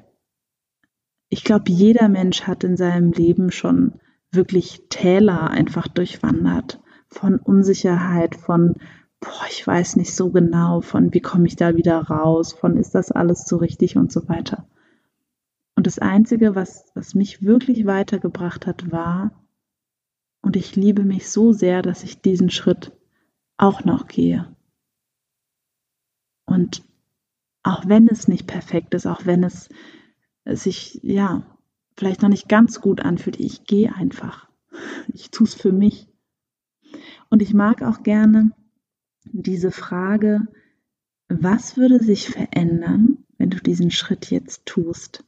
ich 1.28 1.44
glaube, 1.44 1.70
jeder 1.70 2.08
Mensch 2.08 2.42
hat 2.42 2.64
in 2.64 2.76
seinem 2.76 3.12
Leben 3.12 3.50
schon 3.50 4.00
wirklich 4.30 4.84
Täler 4.88 5.50
einfach 5.50 5.86
durchwandert. 5.86 6.80
Von 7.08 7.38
Unsicherheit, 7.38 8.36
von, 8.36 8.74
boah, 9.20 9.44
ich 9.50 9.66
weiß 9.66 9.96
nicht 9.96 10.14
so 10.14 10.30
genau, 10.30 10.80
von 10.80 11.12
wie 11.14 11.20
komme 11.20 11.46
ich 11.46 11.56
da 11.56 11.74
wieder 11.74 11.98
raus, 12.02 12.52
von 12.52 12.76
ist 12.76 12.94
das 12.94 13.10
alles 13.10 13.44
so 13.44 13.56
richtig 13.56 13.96
und 13.96 14.12
so 14.12 14.28
weiter. 14.28 14.66
Und 15.74 15.86
das 15.86 15.98
Einzige, 15.98 16.54
was, 16.54 16.86
was 16.94 17.14
mich 17.14 17.42
wirklich 17.42 17.86
weitergebracht 17.86 18.66
hat, 18.66 18.90
war, 18.90 19.32
und 20.42 20.56
ich 20.56 20.76
liebe 20.76 21.04
mich 21.04 21.28
so 21.28 21.52
sehr, 21.52 21.82
dass 21.82 22.04
ich 22.04 22.20
diesen 22.20 22.50
Schritt 22.50 22.92
auch 23.56 23.84
noch 23.84 24.06
gehe. 24.06 24.54
Und 26.46 26.82
auch 27.62 27.86
wenn 27.86 28.08
es 28.08 28.28
nicht 28.28 28.46
perfekt 28.46 28.94
ist, 28.94 29.06
auch 29.06 29.26
wenn 29.26 29.44
es 29.44 29.68
sich, 30.46 31.00
ja, 31.02 31.44
vielleicht 31.96 32.22
noch 32.22 32.28
nicht 32.28 32.48
ganz 32.48 32.80
gut 32.80 33.00
anfühlt. 33.00 33.38
Ich 33.38 33.64
gehe 33.64 33.94
einfach. 33.94 34.48
Ich 35.12 35.30
tue 35.30 35.46
es 35.46 35.54
für 35.54 35.72
mich. 35.72 36.07
Und 37.30 37.42
ich 37.42 37.54
mag 37.54 37.82
auch 37.82 38.02
gerne 38.02 38.52
diese 39.24 39.70
Frage, 39.70 40.48
was 41.28 41.76
würde 41.76 42.02
sich 42.02 42.28
verändern, 42.28 43.24
wenn 43.36 43.50
du 43.50 43.58
diesen 43.58 43.90
Schritt 43.90 44.30
jetzt 44.30 44.64
tust? 44.66 45.24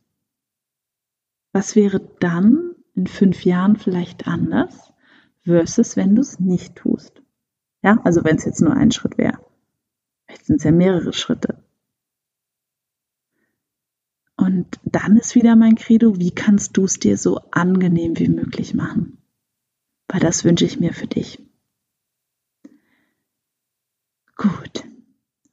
Was 1.53 1.77
wäre 1.77 2.01
dann 2.21 2.75
in 2.95 3.07
fünf 3.07 3.45
Jahren 3.45 3.77
vielleicht 3.77 4.27
anders, 4.27 4.93
versus 5.43 5.97
wenn 5.97 6.15
du 6.15 6.23
es 6.23 6.41
nicht 6.41 6.77
tust? 6.77 7.23
Ja, 7.83 8.01
also 8.05 8.25
wenn 8.25 8.37
es 8.37 8.45
jetzt 8.45 8.61
nur 8.61 8.75
ein 8.75 8.93
Schritt 8.93 9.19
wäre. 9.19 9.39
Vielleicht 10.27 10.47
sind 10.47 10.57
es 10.57 10.65
ja 10.65 10.73
mehrere 10.73 11.13
Schritte. 11.13 11.63
Und 14.37 14.81
dann 14.85 15.19
ist 15.19 15.35
wieder 15.35 15.55
mein 15.55 15.75
Credo, 15.75 16.19
wie 16.19 16.31
kannst 16.31 16.77
du 16.77 16.85
es 16.85 16.99
dir 16.99 17.19
so 17.19 17.41
angenehm 17.51 18.19
wie 18.19 18.29
möglich 18.29 18.73
machen? 18.73 19.19
Weil 20.09 20.21
das 20.21 20.45
wünsche 20.45 20.65
ich 20.65 20.81
mir 20.81 20.95
für 20.95 21.07
dich. 21.07 21.45
Gut. 24.37 24.85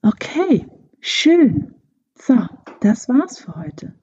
Okay. 0.08 0.66
Schön. 1.02 1.76
So, 2.16 2.38
das 2.80 3.10
war's 3.10 3.40
für 3.40 3.58
heute. 3.58 3.94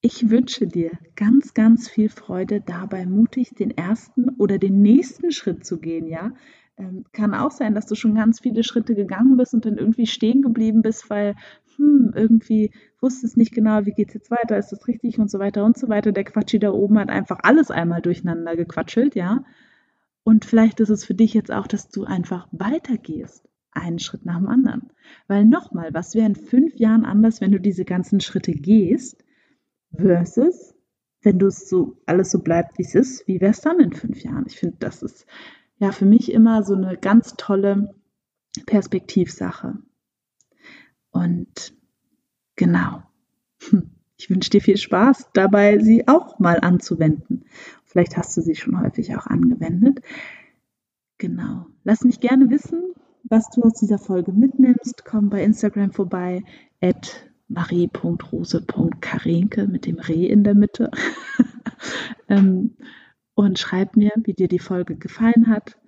Ich 0.00 0.30
wünsche 0.30 0.68
dir 0.68 0.92
ganz, 1.16 1.54
ganz 1.54 1.88
viel 1.88 2.08
Freude 2.08 2.60
dabei, 2.60 3.04
mutig 3.04 3.56
den 3.56 3.72
ersten 3.72 4.28
oder 4.38 4.58
den 4.58 4.80
nächsten 4.80 5.32
Schritt 5.32 5.66
zu 5.66 5.80
gehen, 5.80 6.06
ja. 6.06 6.34
Ähm, 6.76 7.04
kann 7.12 7.34
auch 7.34 7.50
sein, 7.50 7.74
dass 7.74 7.86
du 7.86 7.96
schon 7.96 8.14
ganz 8.14 8.38
viele 8.38 8.62
Schritte 8.62 8.94
gegangen 8.94 9.36
bist 9.36 9.54
und 9.54 9.64
dann 9.64 9.76
irgendwie 9.76 10.06
stehen 10.06 10.42
geblieben 10.42 10.82
bist, 10.82 11.10
weil 11.10 11.34
hm, 11.74 12.12
irgendwie 12.14 12.70
wusstest 13.00 13.36
nicht 13.36 13.52
genau, 13.52 13.86
wie 13.86 13.92
geht 13.92 14.08
es 14.08 14.14
jetzt 14.14 14.30
weiter, 14.30 14.56
ist 14.56 14.70
das 14.70 14.86
richtig 14.86 15.18
und 15.18 15.32
so 15.32 15.40
weiter 15.40 15.64
und 15.64 15.76
so 15.76 15.88
weiter. 15.88 16.12
Der 16.12 16.22
Quatschi 16.22 16.60
da 16.60 16.70
oben 16.70 17.00
hat 17.00 17.08
einfach 17.08 17.40
alles 17.42 17.72
einmal 17.72 18.02
durcheinander 18.02 18.54
gequatschelt, 18.54 19.16
ja. 19.16 19.42
Und 20.22 20.44
vielleicht 20.44 20.78
ist 20.78 20.90
es 20.90 21.04
für 21.04 21.14
dich 21.14 21.34
jetzt 21.34 21.50
auch, 21.50 21.66
dass 21.66 21.88
du 21.88 22.04
einfach 22.04 22.46
weitergehst, 22.52 23.47
einen 23.80 23.98
Schritt 23.98 24.24
nach 24.24 24.38
dem 24.38 24.48
anderen. 24.48 24.90
Weil 25.26 25.44
nochmal, 25.44 25.92
was 25.94 26.14
wäre 26.14 26.26
in 26.26 26.34
fünf 26.34 26.74
Jahren 26.76 27.04
anders, 27.04 27.40
wenn 27.40 27.52
du 27.52 27.60
diese 27.60 27.84
ganzen 27.84 28.20
Schritte 28.20 28.52
gehst, 28.52 29.24
versus 29.94 30.74
wenn 31.22 31.38
du 31.38 31.46
es 31.46 31.68
so 31.68 31.96
alles 32.06 32.30
so 32.30 32.40
bleibt, 32.40 32.78
wie 32.78 32.84
es 32.84 32.94
ist, 32.94 33.26
wie 33.26 33.40
wäre 33.40 33.50
es 33.52 33.60
dann 33.60 33.80
in 33.80 33.92
fünf 33.92 34.22
Jahren? 34.22 34.44
Ich 34.46 34.58
finde, 34.58 34.76
das 34.78 35.02
ist 35.02 35.26
ja 35.78 35.92
für 35.92 36.06
mich 36.06 36.32
immer 36.32 36.62
so 36.62 36.74
eine 36.74 36.96
ganz 36.96 37.34
tolle 37.36 37.94
Perspektivsache. 38.66 39.78
Und 41.10 41.74
genau, 42.56 43.02
hm, 43.68 43.90
ich 44.16 44.30
wünsche 44.30 44.50
dir 44.50 44.60
viel 44.60 44.76
Spaß 44.76 45.30
dabei, 45.32 45.78
sie 45.78 46.06
auch 46.08 46.38
mal 46.38 46.60
anzuwenden. 46.60 47.44
Vielleicht 47.84 48.16
hast 48.16 48.36
du 48.36 48.42
sie 48.42 48.54
schon 48.54 48.80
häufig 48.80 49.16
auch 49.16 49.26
angewendet. 49.26 50.00
Genau. 51.18 51.66
Lass 51.84 52.04
mich 52.04 52.20
gerne 52.20 52.50
wissen, 52.50 52.94
was 53.24 53.50
du 53.50 53.62
aus 53.62 53.74
dieser 53.74 53.98
Folge 53.98 54.32
mitnimmst, 54.32 55.04
komm 55.04 55.28
bei 55.30 55.44
Instagram 55.44 55.92
vorbei, 55.92 56.42
at 56.80 57.28
marie.rose.karenke 57.48 59.66
mit 59.66 59.86
dem 59.86 59.98
Reh 59.98 60.26
in 60.26 60.44
der 60.44 60.54
Mitte. 60.54 60.92
ähm, 62.28 62.76
und 63.34 63.58
schreib 63.58 63.96
mir, 63.96 64.12
wie 64.24 64.34
dir 64.34 64.48
die 64.48 64.58
Folge 64.58 64.96
gefallen 64.96 65.48
hat. 65.48 65.78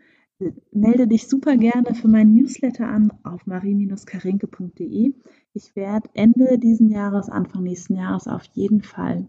Melde 0.73 1.07
dich 1.07 1.29
super 1.29 1.57
gerne 1.57 1.95
für 1.95 2.09
meinen 2.09 2.35
Newsletter 2.35 2.89
an 2.89 3.13
auf 3.25 3.47
marie-karenke.de. 3.47 5.13
Ich 5.53 5.77
werde 5.77 6.09
Ende 6.15 6.59
diesen 6.59 6.89
Jahres, 6.89 7.29
Anfang 7.29 7.65
nächsten 7.65 7.97
Jahres 7.97 8.27
auf 8.27 8.45
jeden 8.55 8.81
Fall 8.83 9.29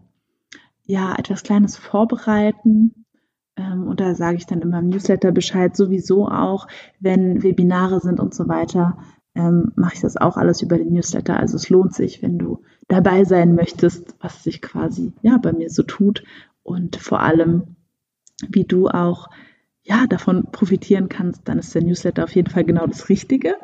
ja 0.84 1.14
etwas 1.18 1.42
Kleines 1.42 1.76
vorbereiten. 1.76 3.04
Ähm, 3.56 3.86
und 3.86 4.00
da 4.00 4.14
sage 4.14 4.36
ich 4.36 4.46
dann 4.46 4.60
immer 4.60 4.78
im 4.78 4.88
Newsletter 4.88 5.32
Bescheid, 5.32 5.76
sowieso 5.76 6.28
auch, 6.28 6.68
wenn 7.00 7.42
Webinare 7.42 8.00
sind 8.00 8.20
und 8.20 8.34
so 8.34 8.48
weiter, 8.48 8.98
ähm, 9.34 9.72
mache 9.76 9.94
ich 9.94 10.00
das 10.00 10.16
auch 10.16 10.36
alles 10.36 10.62
über 10.62 10.78
den 10.78 10.92
Newsletter. 10.92 11.38
Also 11.38 11.56
es 11.56 11.70
lohnt 11.70 11.94
sich, 11.94 12.22
wenn 12.22 12.38
du 12.38 12.62
dabei 12.88 13.24
sein 13.24 13.54
möchtest, 13.54 14.14
was 14.20 14.42
sich 14.42 14.60
quasi 14.60 15.12
ja 15.22 15.38
bei 15.38 15.52
mir 15.52 15.70
so 15.70 15.82
tut 15.82 16.24
und 16.62 16.96
vor 16.96 17.20
allem, 17.20 17.76
wie 18.48 18.64
du 18.64 18.88
auch 18.88 19.28
ja 19.84 20.06
davon 20.06 20.44
profitieren 20.52 21.08
kannst, 21.08 21.48
dann 21.48 21.58
ist 21.58 21.74
der 21.74 21.82
Newsletter 21.82 22.24
auf 22.24 22.34
jeden 22.34 22.50
Fall 22.50 22.64
genau 22.64 22.86
das 22.86 23.08
Richtige. 23.08 23.56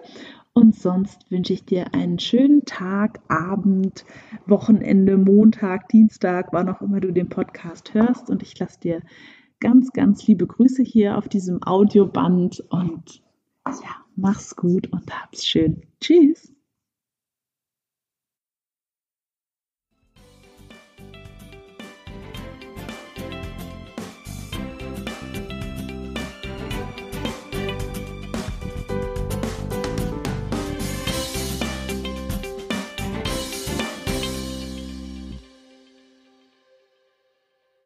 Und 0.53 0.74
sonst 0.74 1.31
wünsche 1.31 1.53
ich 1.53 1.64
dir 1.64 1.94
einen 1.94 2.18
schönen 2.18 2.64
Tag, 2.64 3.20
Abend, 3.29 4.05
Wochenende, 4.46 5.16
Montag, 5.16 5.88
Dienstag, 5.88 6.48
wann 6.53 6.68
auch 6.68 6.81
immer 6.83 6.98
du 6.98 7.12
den 7.12 7.29
Podcast 7.29 7.94
hörst. 7.94 8.29
Und 8.29 8.42
ich 8.42 8.59
lasse 8.59 8.81
dir 8.81 9.03
ganz, 9.61 9.92
ganz 9.92 10.27
liebe 10.27 10.47
Grüße 10.47 10.83
hier 10.83 11.18
auf 11.18 11.29
diesem 11.29 11.62
Audioband 11.62 12.64
und 12.71 13.23
ja, 13.66 13.97
mach's 14.16 14.57
gut 14.57 14.92
und 14.92 15.11
hab's 15.23 15.47
schön. 15.47 15.83
Tschüss. 16.01 16.53